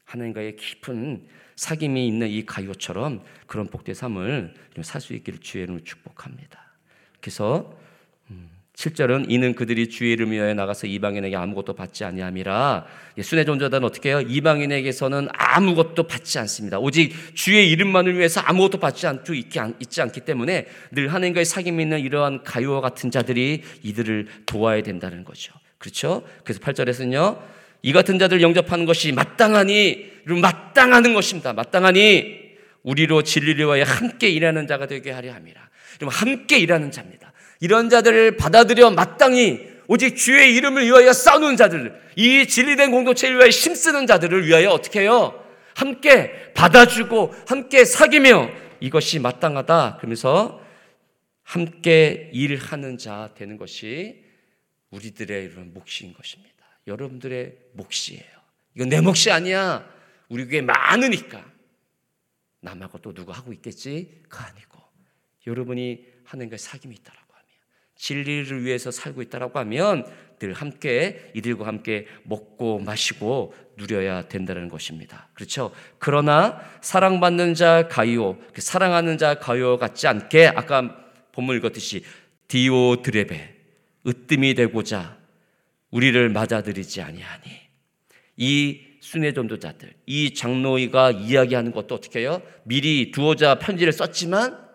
하나님과의 0.05 0.57
깊은 0.57 1.29
사귐이 1.57 1.99
있는 1.99 2.29
이 2.29 2.47
가요처럼 2.47 3.23
그런 3.47 3.67
복된 3.67 3.95
삶을 3.95 4.55
살 4.83 5.03
수 5.03 5.13
있기를 5.13 5.41
주의 5.41 5.65
이름으로 5.65 5.85
축복합니다. 5.85 6.73
그래서 7.21 7.79
7절은 8.77 9.27
이는 9.31 9.55
그들이 9.55 9.89
주의 9.89 10.13
이름 10.13 10.33
위하여 10.33 10.53
나가서 10.53 10.87
이방인에게 10.87 11.35
아무것도 11.35 11.73
받지 11.73 12.05
아니함이라 12.05 12.85
순회 13.23 13.47
존재들은 13.47 13.85
어떻게 13.85 14.11
해요? 14.11 14.21
이방인에게서는 14.21 15.29
아무것도 15.33 16.03
받지 16.03 16.39
않습니다. 16.41 16.79
오직 16.79 17.15
주의 17.35 17.71
이름만을 17.71 18.19
위해서 18.19 18.43
아무것도 18.43 18.79
받지 18.79 19.07
않고 19.07 19.33
있지 19.33 20.03
않기 20.03 20.21
때문에 20.21 20.67
늘 20.93 21.09
하나님과의 21.09 21.47
사귐이 21.47 21.81
있는 21.81 22.01
이러한 22.01 22.45
가요와 22.45 22.83
같은 22.83 23.11
자들이 23.11 23.63
이들을 23.83 24.27
도와야 24.45 24.83
된다는 24.83 25.25
거죠. 25.25 25.55
그렇죠? 25.79 26.23
그래서 26.45 26.61
8절에서는요. 26.61 27.41
이 27.81 27.93
같은 27.95 28.19
자들 28.19 28.43
영접하는 28.43 28.85
것이 28.85 29.13
마땅하니 29.13 30.17
마땅하는 30.27 31.15
것입니다. 31.15 31.55
마땅하니 31.55 32.45
우리로 32.83 33.23
위하여 33.23 33.85
함께 33.85 34.29
일하는 34.29 34.67
자가 34.67 34.87
되게 34.87 35.13
하려 35.13 35.33
함이라. 35.33 35.67
함께 36.11 36.59
일하는 36.59 36.91
자입니다. 36.91 37.33
이런 37.61 37.89
자들을 37.89 38.37
받아들여 38.37 38.91
마땅히 38.91 39.77
오직 39.89 40.17
주의 40.17 40.55
이름을 40.57 40.85
위하여 40.85 41.13
싸우는 41.13 41.57
자들, 41.57 42.01
이 42.17 42.47
진리된 42.47 42.91
공동체를 42.91 43.37
위하여 43.37 43.51
힘쓰는 43.51 44.07
자들을 44.07 44.47
위하여 44.47 44.71
어떻게 44.71 45.01
해요? 45.01 45.43
함께 45.75 46.53
받아주고 46.55 47.35
함께 47.47 47.85
사귀며 47.85 48.51
이것이 48.81 49.19
마땅하다. 49.19 49.99
그러면서 49.99 50.61
함께 51.43 52.31
일하는 52.33 52.99
자 52.99 53.31
되는 53.37 53.57
것이 53.57 54.25
우리들의 54.91 55.45
이런 55.45 55.73
몫인 55.73 56.15
것입니다. 56.15 56.57
여러분들의 56.87 57.57
몫이에요. 57.75 58.25
이건 58.75 58.89
내 58.89 59.01
몫이 59.01 59.31
아니야. 59.31 59.89
우리 60.29 60.47
교회 60.47 60.61
많으니까. 60.61 61.45
남하고 62.61 62.99
또 62.99 63.15
누가 63.15 63.33
하고 63.33 63.53
있겠지? 63.53 64.23
그 64.29 64.39
아니고. 64.39 64.81
여러분이 65.47 66.05
하나님과 66.25 66.57
사귐이 66.57 66.93
있다라 66.99 67.26
진리를 67.97 68.65
위해서 68.65 68.91
살고 68.91 69.23
있다라고 69.23 69.59
하면 69.61 70.07
늘 70.39 70.53
함께 70.53 71.31
이들과 71.35 71.67
함께 71.67 72.07
먹고 72.25 72.79
마시고 72.81 73.55
누려야 73.77 74.29
된다는 74.29 74.69
것입니다. 74.69 75.29
그렇죠? 75.35 75.73
그러나 75.99 76.61
사랑받는 76.83 77.55
자 77.55 77.89
가이오, 77.89 78.37
그 78.53 78.61
사랑하는 78.61 79.19
자 79.19 79.39
가이오 79.39 79.79
같지 79.79 80.07
않게 80.07 80.49
아까 80.49 81.05
본문 81.33 81.57
읽었듯이 81.57 82.05
디오 82.49 83.03
드레베 83.03 83.55
으뜸이 84.07 84.55
되고자 84.55 85.19
우리를 85.91 86.29
맞아들이지 86.29 87.03
아니하니 87.03 87.67
이 88.37 88.81
순회 89.01 89.33
전도자들, 89.33 89.95
이 90.07 90.35
장로이가 90.35 91.13
이야기하는 91.13 91.71
것도 91.73 91.95
어떻게 91.95 92.21
해요? 92.21 92.43
미리 92.65 93.13
두어자 93.13 93.59
편지를 93.59 93.93
썼지만 93.93 94.67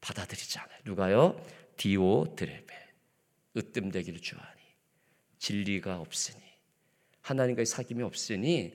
받아들이지 0.00 0.58
않아요. 0.58 0.78
누가요? 0.84 1.40
디오 1.76 2.34
드레베 2.36 2.74
으뜸되기를 3.56 4.20
주하니 4.20 4.60
진리가 5.38 5.98
없으니 6.00 6.42
하나님과의 7.22 7.66
사귐이 7.66 8.02
없으니 8.02 8.72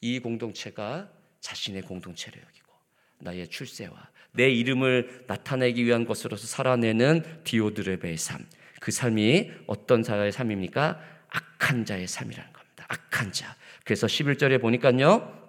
이 0.00 0.18
공동체가 0.18 1.10
자신의 1.40 1.82
공동체로 1.82 2.40
여기고 2.40 2.72
나의 3.18 3.48
출세와 3.48 4.10
내 4.32 4.50
이름을 4.50 5.24
나타내기 5.26 5.84
위한 5.84 6.06
것으로서 6.06 6.46
살아내는 6.46 7.44
디오드레베의 7.44 8.16
삶. 8.16 8.46
그 8.80 8.90
삶이 8.90 9.50
어떤 9.66 10.02
자의 10.02 10.32
삶입니까? 10.32 11.00
악한 11.28 11.84
자의 11.84 12.08
삶이라는 12.08 12.52
겁니다. 12.52 12.86
악한 12.88 13.32
자. 13.32 13.54
그래서 13.84 14.06
11절에 14.06 14.60
보니까요. 14.60 15.40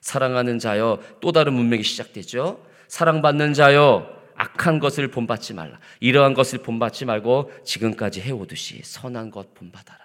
사랑하는 0.00 0.58
자여 0.58 1.18
또 1.20 1.32
다른 1.32 1.54
문맥이 1.54 1.82
시작되죠. 1.82 2.66
사랑받는 2.88 3.54
자여 3.54 4.23
악한 4.44 4.78
것을 4.78 5.08
본받지 5.08 5.54
말라. 5.54 5.78
이러한 6.00 6.34
것을 6.34 6.58
본받지 6.60 7.06
말고 7.06 7.50
지금까지 7.64 8.20
해오듯이 8.20 8.80
선한 8.82 9.30
것 9.30 9.54
본받아라. 9.54 10.04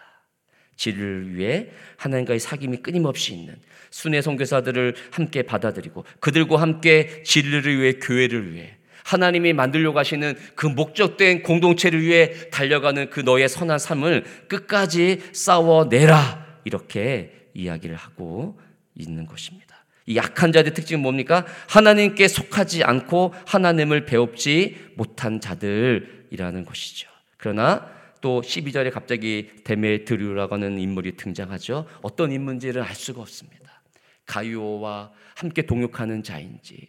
진리를 0.77 1.35
위해 1.35 1.67
하나님과의 1.97 2.39
사귐이 2.39 2.81
끊임없이 2.81 3.33
있는 3.33 3.55
순회 3.91 4.21
선교사들을 4.21 4.95
함께 5.11 5.41
받아들이고 5.41 6.05
그들과 6.21 6.61
함께 6.61 7.21
진리를 7.23 7.81
위해 7.81 7.93
교회를 7.93 8.53
위해 8.53 8.77
하나님이 9.03 9.53
만들려고 9.53 9.99
하시는 9.99 10.35
그 10.55 10.67
목적된 10.67 11.43
공동체를 11.43 12.01
위해 12.01 12.49
달려가는 12.51 13.09
그 13.09 13.19
너의 13.19 13.49
선한 13.49 13.79
삶을 13.79 14.23
끝까지 14.47 15.21
싸워내라. 15.33 16.47
이렇게 16.63 17.49
이야기를 17.53 17.95
하고 17.95 18.59
있는 18.95 19.25
것입니다. 19.25 19.68
이 20.09 20.15
약한 20.15 20.51
자들의 20.51 20.73
특징은 20.73 21.03
뭡니까? 21.03 21.45
하나님께 21.69 22.27
속하지 22.27 22.83
않고 22.83 23.35
하나님을 23.45 24.07
배웁지 24.07 24.93
못한 24.95 25.39
자들이라는 25.39 26.65
것이죠. 26.65 27.07
그러나 27.37 27.87
또 28.19 28.41
12절에 28.41 28.91
갑자기 28.91 29.51
데메드류라고 29.63 30.55
하는 30.55 30.79
인물이 30.79 31.15
등장하죠. 31.15 31.85
어떤 32.01 32.31
인물인지를 32.31 32.81
알 32.81 32.95
수가 32.95 33.21
없습니다. 33.21 33.83
가이오와 34.25 35.11
함께 35.35 35.61
동역하는 35.61 36.23
자인지, 36.23 36.87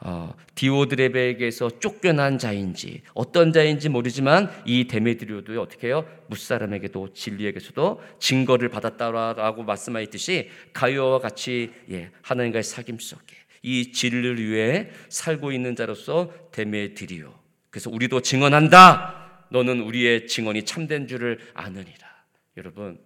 어, 0.00 0.32
디오드레베에게서 0.54 1.80
쫓겨난 1.80 2.38
자인지 2.38 3.02
어떤 3.14 3.52
자인지 3.52 3.88
모르지만 3.88 4.48
이 4.64 4.86
데메드리오도 4.86 5.60
어떻게 5.60 5.88
해요? 5.88 6.06
무사람에게도 6.28 7.12
진리에게서도 7.14 8.00
증거를 8.20 8.68
받았다라고 8.68 9.64
말씀하였듯이 9.64 10.50
가요와 10.72 11.18
같이 11.18 11.72
예, 11.90 12.10
하나님과의 12.22 12.62
사귐 12.62 13.00
속에 13.00 13.34
이 13.62 13.90
진리를 13.90 14.40
위해 14.40 14.90
살고 15.08 15.50
있는 15.50 15.74
자로서 15.74 16.32
데메드리오 16.52 17.34
그래서 17.70 17.90
우리도 17.90 18.22
증언한다. 18.22 19.46
너는 19.50 19.80
우리의 19.80 20.26
증언이 20.26 20.64
참된 20.64 21.06
줄을 21.06 21.38
아느니라. 21.54 22.08
여러분 22.56 23.00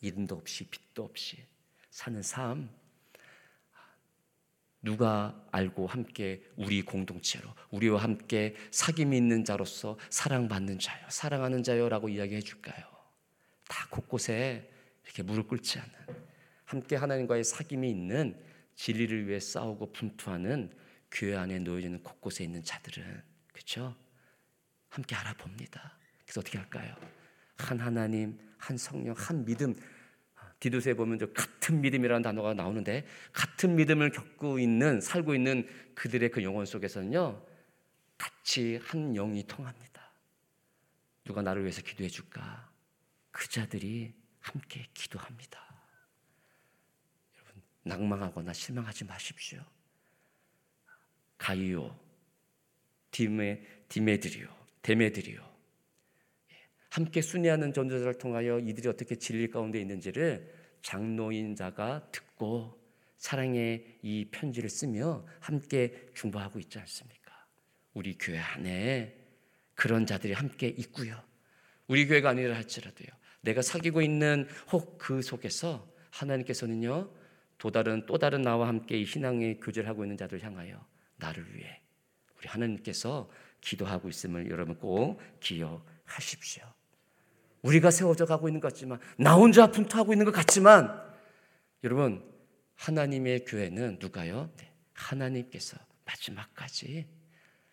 이름도 0.00 0.34
없이 0.34 0.64
빛도 0.64 1.02
없이 1.04 1.36
사는 1.90 2.22
삶 2.22 2.70
누가 4.82 5.38
알고 5.52 5.86
함께 5.86 6.42
우리 6.56 6.82
공동체로 6.82 7.50
우리와 7.70 8.02
함께 8.02 8.54
사귐이 8.70 9.14
있는 9.14 9.44
자로서 9.44 9.98
사랑받는 10.08 10.78
자요 10.78 11.04
사랑하는 11.08 11.62
자요라고 11.62 12.08
이야기해 12.08 12.40
줄까요? 12.40 12.84
다 13.68 13.86
곳곳에 13.90 14.70
이렇게 15.04 15.22
무릎 15.22 15.48
꿇지 15.48 15.78
않는 15.78 16.22
함께 16.64 16.96
하나님과의 16.96 17.44
사귐이 17.44 17.84
있는 17.88 18.40
진리를 18.74 19.28
위해 19.28 19.38
싸우고 19.38 19.92
분투하는 19.92 20.72
교회 21.10 21.36
안에 21.36 21.58
놓여지는 21.58 22.02
곳곳에 22.02 22.44
있는 22.44 22.62
자들은 22.62 23.22
그렇죠? 23.52 23.94
함께 24.88 25.14
알아봅니다. 25.16 25.98
그래서 26.24 26.40
어떻게 26.40 26.58
할까요? 26.58 26.94
한 27.56 27.78
하나님, 27.78 28.38
한 28.56 28.78
성령, 28.78 29.14
한 29.16 29.44
믿음 29.44 29.76
디도스에 30.60 30.94
보면 30.94 31.18
저 31.18 31.32
같은 31.32 31.80
믿음이라는 31.80 32.22
단어가 32.22 32.54
나오는데 32.54 33.06
같은 33.32 33.76
믿음을 33.76 34.10
겪고 34.10 34.58
있는 34.58 35.00
살고 35.00 35.34
있는 35.34 35.66
그들의 35.94 36.30
그 36.30 36.42
영혼 36.42 36.66
속에서는요 36.66 37.44
같이 38.18 38.78
한 38.82 39.14
영이 39.14 39.46
통합니다. 39.46 40.12
누가 41.24 41.40
나를 41.42 41.62
위해서 41.62 41.80
기도해 41.80 42.08
줄까? 42.08 42.70
그 43.30 43.48
자들이 43.48 44.12
함께 44.40 44.86
기도합니다. 44.92 45.58
여러분 47.34 47.62
낭망하거나 47.82 48.52
실망하지 48.52 49.04
마십시오. 49.06 49.64
가이오, 51.38 51.98
디메 53.10 53.62
디메드리오, 53.88 54.48
데메드리오 54.82 55.49
함께 56.90 57.22
순회하는 57.22 57.72
전도자를 57.72 58.14
통하여 58.18 58.58
이들이 58.58 58.88
어떻게 58.88 59.14
진리 59.14 59.48
가운데 59.48 59.80
있는지를 59.80 60.52
장로인 60.82 61.54
자가 61.54 62.10
듣고 62.10 62.78
사랑의 63.16 63.98
이 64.02 64.28
편지를 64.30 64.68
쓰며 64.68 65.24
함께 65.40 66.08
중보하고 66.14 66.58
있지 66.58 66.78
않습니까? 66.78 67.46
우리 67.94 68.16
교회 68.18 68.38
안에 68.38 69.16
그런 69.74 70.04
자들이 70.04 70.32
함께 70.32 70.68
있고요. 70.68 71.22
우리 71.86 72.06
교회가 72.06 72.30
아니라 72.30 72.56
할지라도요. 72.56 73.08
내가 73.42 73.62
사귀고 73.62 74.02
있는 74.02 74.46
혹 74.72 74.98
그 74.98 75.22
속에서 75.22 75.90
하나님께서는요. 76.10 77.10
또 77.58 77.70
다른 77.70 78.04
또 78.06 78.18
다른 78.18 78.42
나와 78.42 78.68
함께 78.68 79.04
신앙의 79.04 79.60
교제를 79.60 79.88
하고 79.88 80.04
있는 80.04 80.16
자들 80.16 80.42
향하여 80.42 80.84
나를 81.16 81.54
위해 81.54 81.80
우리 82.38 82.48
하나님께서 82.48 83.30
기도하고 83.60 84.08
있음을 84.08 84.50
여러분 84.50 84.76
꼭 84.78 85.20
기억하십시오. 85.40 86.79
우리가 87.62 87.90
세워져 87.90 88.26
가고 88.26 88.48
있는 88.48 88.60
것 88.60 88.72
같지만 88.72 88.98
나 89.18 89.34
혼자 89.34 89.70
분투하고 89.70 90.12
있는 90.12 90.24
것 90.24 90.32
같지만 90.32 91.00
여러분 91.84 92.22
하나님의 92.76 93.44
교회는 93.44 93.98
누가요? 94.00 94.50
네, 94.56 94.72
하나님께서 94.94 95.76
마지막까지 96.04 97.06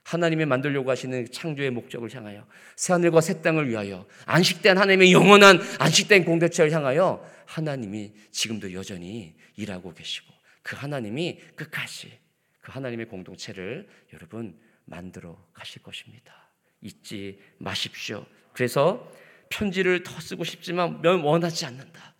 하나님의 0.04 0.46
만들려고 0.46 0.90
하시는 0.90 1.30
창조의 1.32 1.72
목적을 1.72 2.14
향하여 2.14 2.48
새 2.78 2.94
하늘과 2.94 3.20
새 3.20 3.42
땅을 3.42 3.70
위하여 3.70 4.08
안식된 4.26 4.78
하나님의 4.78 5.12
영원한 5.12 5.60
안식된 5.80 6.24
공동체를 6.24 6.72
향하여 6.72 7.26
하나님이 7.46 8.14
지금도 8.32 8.74
여전히 8.74 9.36
일하고 9.56 9.94
계시고 9.94 10.34
그 10.64 10.76
하나님이 10.76 11.40
끝까지 11.56 12.20
그 12.62 12.72
하나님의 12.72 13.08
공동체를 13.08 13.88
여러분 14.14 14.58
만들어 14.86 15.38
가실 15.54 15.82
것입니다. 15.82 16.52
잊지 16.82 17.40
마십시오. 17.58 18.26
그래서 18.54 19.12
편지를 19.50 20.04
더 20.04 20.20
쓰고 20.20 20.44
싶지만 20.44 21.02
원하지 21.04 21.66
않는다. 21.66 22.16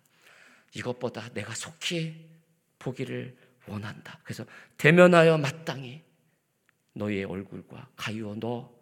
이것보다 0.74 1.28
내가 1.30 1.54
속히 1.54 2.28
보기를 2.78 3.36
원한다. 3.66 4.20
그래서 4.24 4.44
대면하여 4.76 5.38
마땅히 5.38 6.02
너의 6.94 7.24
얼굴과 7.24 7.90
가유어 7.96 8.36
너 8.36 8.76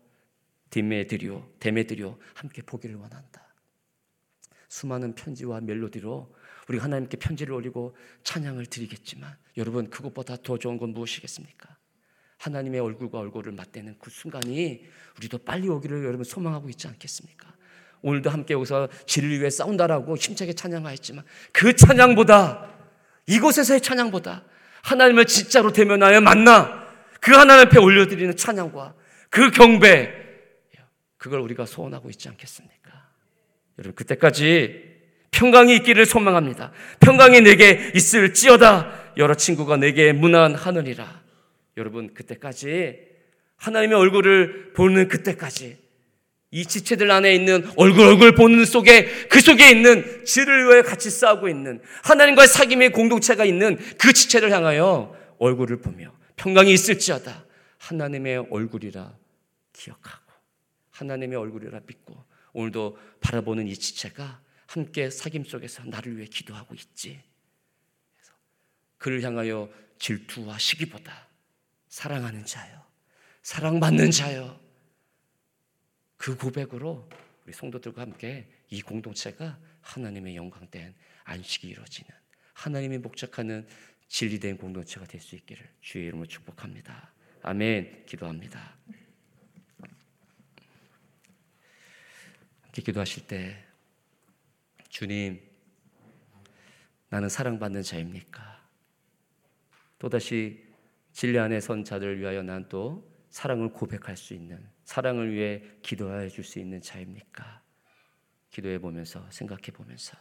디메드리오 0.70 1.56
데메드리오 1.60 2.18
함께 2.34 2.62
보기를 2.62 2.96
원한다. 2.96 3.46
수많은 4.68 5.14
편지와 5.14 5.60
멜로디로 5.60 6.34
우리 6.68 6.78
하나님께 6.78 7.16
편지를 7.18 7.54
올리고 7.54 7.96
찬양을 8.24 8.66
드리겠지만 8.66 9.36
여러분 9.56 9.88
그것보다 9.88 10.36
더 10.36 10.58
좋은 10.58 10.78
건 10.78 10.90
무엇이겠습니까? 10.90 11.76
하나님의 12.38 12.80
얼굴과 12.80 13.18
얼굴을 13.18 13.52
맞대는 13.52 13.96
그 13.98 14.10
순간이 14.10 14.84
우리도 15.16 15.38
빨리 15.38 15.68
오기를 15.68 16.04
여러분 16.04 16.24
소망하고 16.24 16.68
있지 16.68 16.88
않겠습니까? 16.88 17.55
오늘도 18.02 18.30
함께 18.30 18.54
여기서 18.54 18.88
진리를 19.06 19.40
위해 19.40 19.50
싸운다라고 19.50 20.16
힘차게 20.16 20.52
찬양하였지만 20.52 21.24
그 21.52 21.74
찬양보다 21.74 22.68
이곳에서의 23.26 23.80
찬양보다 23.80 24.44
하나님을 24.82 25.26
진짜로 25.26 25.72
대면하여 25.72 26.20
만나 26.20 26.86
그 27.20 27.32
하나님 27.32 27.66
앞에 27.66 27.78
올려드리는 27.78 28.36
찬양과 28.36 28.94
그 29.30 29.50
경배 29.50 30.26
그걸 31.16 31.40
우리가 31.40 31.66
소원하고 31.66 32.08
있지 32.10 32.28
않겠습니까? 32.28 32.76
여러분 33.78 33.94
그때까지 33.96 34.96
평강이 35.32 35.74
있기를 35.76 36.06
소망합니다. 36.06 36.72
평강이 37.00 37.40
내게 37.40 37.90
있을지어다 37.94 39.14
여러 39.16 39.34
친구가 39.34 39.76
내게 39.76 40.12
무난하느니라. 40.12 41.22
여러분 41.76 42.14
그때까지 42.14 43.00
하나님의 43.56 43.98
얼굴을 43.98 44.72
보는 44.74 45.08
그때까지 45.08 45.78
이 46.56 46.64
지체들 46.64 47.10
안에 47.10 47.34
있는 47.34 47.70
얼굴 47.76 48.06
얼굴 48.06 48.34
보는 48.34 48.64
속에 48.64 49.28
그 49.28 49.42
속에 49.42 49.70
있는 49.70 50.24
질을 50.24 50.70
위해 50.70 50.80
같이 50.80 51.10
싸우고 51.10 51.50
있는 51.50 51.82
하나님과의 52.02 52.48
사귐의 52.48 52.94
공동체가 52.94 53.44
있는 53.44 53.76
그 53.98 54.14
지체를 54.14 54.50
향하여 54.50 55.14
얼굴을 55.38 55.82
보며 55.82 56.16
평강이 56.36 56.72
있을지어다 56.72 57.44
하나님의 57.76 58.46
얼굴이라 58.48 59.14
기억하고 59.74 60.32
하나님의 60.92 61.38
얼굴이라 61.38 61.80
믿고 61.86 62.24
오늘도 62.54 62.96
바라보는 63.20 63.68
이 63.68 63.76
지체가 63.76 64.40
함께 64.66 65.10
사귐 65.10 65.46
속에서 65.46 65.84
나를 65.84 66.16
위해 66.16 66.26
기도하고 66.26 66.74
있지. 66.74 67.20
그래서 68.14 68.32
그를 68.96 69.22
향하여 69.22 69.68
질투와 69.98 70.56
시기보다 70.56 71.28
사랑하는 71.90 72.46
자요, 72.46 72.80
사랑받는 73.42 74.10
자요. 74.10 74.65
그 76.16 76.36
고백으로 76.36 77.08
우리 77.44 77.52
성도들과 77.52 78.02
함께 78.02 78.48
이 78.70 78.82
공동체가 78.82 79.58
하나님의 79.82 80.36
영광된 80.36 80.94
안식이 81.24 81.68
이루어지는 81.68 82.10
하나님이 82.54 82.98
목적하는 82.98 83.66
진리된 84.08 84.56
공동체가 84.56 85.06
될 85.06 85.20
수 85.20 85.34
있기를 85.36 85.68
주의 85.80 86.06
이름으로 86.06 86.26
축복합니다. 86.26 87.12
아멘. 87.42 88.06
기도합니다. 88.06 88.76
함께 92.62 92.82
기도하실 92.82 93.26
때 93.26 93.64
주님 94.88 95.40
나는 97.08 97.28
사랑받는 97.28 97.82
자입니까? 97.82 98.68
또다시 99.98 100.64
진리 101.12 101.38
안에 101.38 101.60
선 101.60 101.84
자들을 101.84 102.20
위하여 102.20 102.42
난 102.42 102.68
또 102.68 103.15
사랑을 103.36 103.68
고백할 103.68 104.16
수 104.16 104.32
있는 104.32 104.66
사랑을 104.84 105.30
위해 105.30 105.62
기도해 105.82 106.30
줄 106.30 106.42
수 106.42 106.58
있는 106.58 106.80
자입니까? 106.80 107.62
기도해 108.48 108.78
보면서 108.78 109.30
생각해 109.30 109.72
보면서 109.74 110.16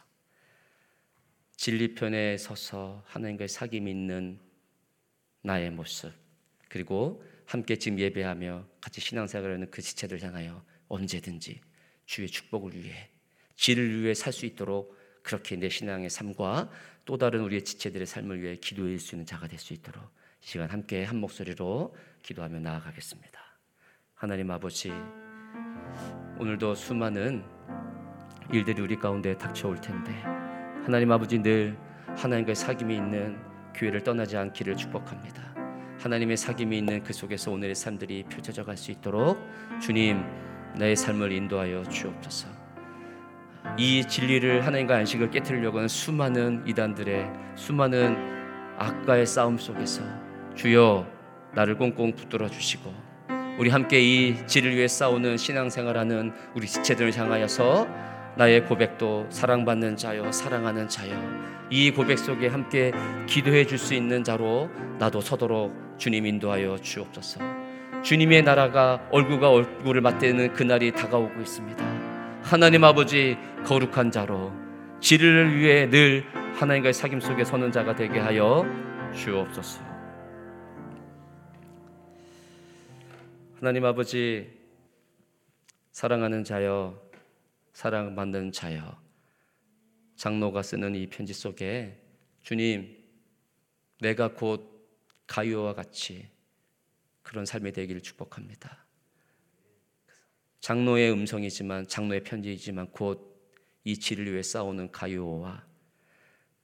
진리편에 1.56 2.36
서서 2.36 3.02
하나님과의 3.06 3.48
사귐이 3.48 3.88
있는 3.88 4.38
나의 5.40 5.70
모습 5.70 6.12
그리고 6.68 7.24
함께 7.46 7.76
지금 7.76 7.98
예배하며 7.98 8.68
같이 8.82 9.00
신앙생활하는 9.00 9.70
그 9.70 9.80
지체들 9.80 10.22
향하여 10.22 10.62
언제든지 10.88 11.62
주의 12.04 12.28
축복을 12.28 12.74
위해 12.76 13.08
지를 13.54 14.02
위해 14.02 14.12
살 14.12 14.30
수 14.34 14.44
있도록 14.44 14.94
그렇게 15.22 15.56
내 15.56 15.70
신앙의 15.70 16.10
삶과 16.10 16.70
또 17.06 17.16
다른 17.16 17.40
우리의 17.40 17.64
지체들의 17.64 18.06
삶을 18.06 18.42
위해 18.42 18.56
기도할 18.56 18.98
수 18.98 19.14
있는 19.14 19.24
자가 19.24 19.48
될 19.48 19.58
수 19.58 19.72
있도록 19.72 20.04
이 20.42 20.46
시간 20.46 20.70
함께 20.70 21.02
한 21.02 21.16
목소리로 21.16 21.96
기도하며 22.26 22.58
나아가겠습니다. 22.58 23.40
하나님 24.14 24.50
아버지 24.50 24.92
오늘도 26.38 26.74
수많은 26.74 27.44
일들이 28.52 28.82
우리 28.82 28.96
가운데 28.96 29.38
닥쳐올 29.38 29.80
텐데 29.80 30.12
하나님 30.84 31.12
아버지 31.12 31.38
늘 31.38 31.78
하나님과의 32.16 32.56
사귐이 32.56 32.90
있는 32.90 33.38
교회를 33.74 34.02
떠나지 34.02 34.36
않기를 34.36 34.76
축복합니다. 34.76 35.54
하나님의 36.00 36.36
사귐이 36.36 36.72
있는 36.72 37.02
그 37.04 37.12
속에서 37.12 37.52
오늘의 37.52 37.76
삶들이 37.76 38.24
펼쳐져 38.24 38.64
갈 38.64 38.76
수 38.76 38.90
있도록 38.90 39.38
주님 39.80 40.24
나의 40.74 40.96
삶을 40.96 41.30
인도하여 41.30 41.84
주옵소서. 41.84 42.48
이 43.78 44.04
진리를 44.06 44.66
하나님과 44.66 44.96
안식을 44.96 45.30
깨뜨리려고 45.30 45.78
하는 45.78 45.88
수많은 45.88 46.66
이단들의 46.66 47.30
수많은 47.54 48.76
악과의 48.78 49.26
싸움 49.26 49.58
속에서 49.58 50.02
주여 50.54 51.15
나를 51.56 51.76
꽁꽁 51.76 52.12
붙들어 52.14 52.48
주시고 52.48 52.92
우리 53.58 53.70
함께 53.70 54.00
이 54.00 54.36
진리를 54.46 54.76
위해 54.76 54.86
싸우는 54.86 55.38
신앙생활하는 55.38 56.32
우리 56.54 56.66
지체들을 56.66 57.16
향하여서 57.16 57.88
나의 58.36 58.66
고백도 58.66 59.28
사랑받는 59.30 59.96
자여 59.96 60.30
사랑하는 60.30 60.86
자여 60.88 61.14
이 61.70 61.90
고백 61.90 62.18
속에 62.18 62.48
함께 62.48 62.92
기도해 63.26 63.66
줄 63.66 63.78
수 63.78 63.94
있는 63.94 64.22
자로 64.22 64.68
나도 64.98 65.22
서도록 65.22 65.96
주님 65.96 66.26
인도하여 66.26 66.76
주옵소서. 66.76 67.40
주님의 68.02 68.42
나라가 68.42 69.00
얼굴과 69.10 69.50
얼굴을 69.50 70.02
맞대는 70.02 70.52
그날이 70.52 70.92
다가오고 70.92 71.40
있습니다. 71.40 71.82
하나님 72.42 72.84
아버지 72.84 73.38
거룩한 73.64 74.10
자로 74.10 74.52
지를 75.00 75.56
위해 75.56 75.88
늘 75.88 76.24
하나님과의 76.56 76.92
사귐 76.92 77.20
속에 77.22 77.44
서는 77.44 77.72
자가 77.72 77.96
되게 77.96 78.18
하여 78.20 78.66
주옵소서. 79.14 79.85
하나님 83.66 83.84
아버지 83.84 84.48
사랑하는 85.90 86.44
자여 86.44 87.02
사랑받는 87.72 88.52
자여 88.52 88.96
장로가 90.14 90.62
쓰는 90.62 90.94
이 90.94 91.08
편지 91.08 91.32
속에 91.32 92.00
주님 92.42 92.96
내가 94.00 94.34
곧 94.34 94.88
가유와 95.26 95.74
같이 95.74 96.30
그런 97.24 97.44
삶이 97.44 97.72
되기를 97.72 98.02
축복합니다. 98.02 98.86
장로의 100.60 101.10
음성이지만 101.10 101.88
장로의 101.88 102.22
편지이지만 102.22 102.92
곧 102.92 103.36
이 103.82 103.98
진리를 103.98 104.32
위해 104.32 104.44
싸우는 104.44 104.92
가유와 104.92 105.66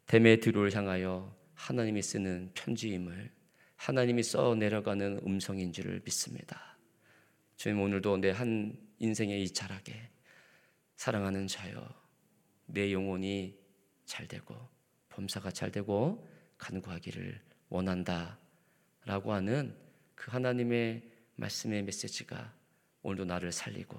데메드로를 0.07 0.73
향하여 0.73 1.37
하나님이 1.55 2.01
쓰는 2.01 2.53
편지임을 2.55 3.33
하나님이 3.75 4.23
써 4.23 4.55
내려가는 4.55 5.21
음성인 5.27 5.73
줄을 5.73 6.01
믿습니다. 6.05 6.72
주님 7.57 7.81
오늘도 7.81 8.19
내 8.19 8.31
한 8.31 8.77
인생의 8.99 9.43
이 9.43 9.53
자락에 9.53 10.11
사랑하는 10.97 11.49
자여 11.49 11.89
내 12.67 12.93
영혼이 12.93 13.59
잘 14.05 14.29
되고 14.29 14.57
범사가 15.09 15.51
잘 15.51 15.73
되고 15.73 16.29
간구하기를 16.59 17.41
원한다 17.69 18.39
라고 19.05 19.33
하는 19.33 19.77
그 20.15 20.31
하나님의 20.31 21.03
말씀의 21.35 21.83
메시지가 21.83 22.55
오늘도 23.03 23.25
나를 23.25 23.51
살리고 23.51 23.99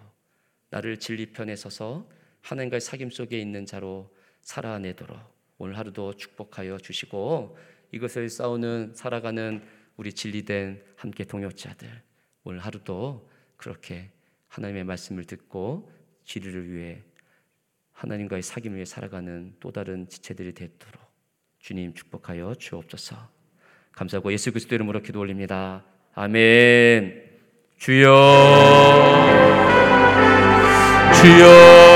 나를 0.69 0.97
진리 0.97 1.33
편에 1.33 1.55
서서 1.57 2.09
하나님과의 2.41 2.79
사귐 2.79 3.11
속에 3.11 3.39
있는 3.39 3.65
자로 3.65 4.15
살아내도록 4.41 5.19
오늘 5.57 5.77
하루도 5.77 6.15
축복하여 6.15 6.77
주시고 6.77 7.57
이것을 7.91 8.29
싸우는 8.29 8.93
살아가는 8.95 9.61
우리 9.97 10.13
진리된 10.13 10.83
함께 10.95 11.25
동역자들 11.25 12.01
오늘 12.45 12.59
하루도 12.59 13.29
그렇게 13.63 14.11
하나님의 14.49 14.83
말씀을 14.83 15.23
듣고 15.23 15.89
진리를 16.25 16.69
위해 16.69 17.01
하나님과의 17.93 18.43
사귐을 18.43 18.73
위해 18.73 18.83
살아가는 18.83 19.55
또 19.61 19.71
다른 19.71 20.09
지체들이 20.09 20.53
되도록 20.53 21.01
주님 21.59 21.93
축복하여 21.93 22.55
주옵소서. 22.55 23.15
감사하고 23.93 24.33
예수 24.33 24.51
그리스도 24.51 24.75
이름으로 24.75 25.01
기도 25.01 25.21
올립니다. 25.21 25.85
아멘. 26.13 27.39
주여 27.77 28.09
주여 31.21 31.92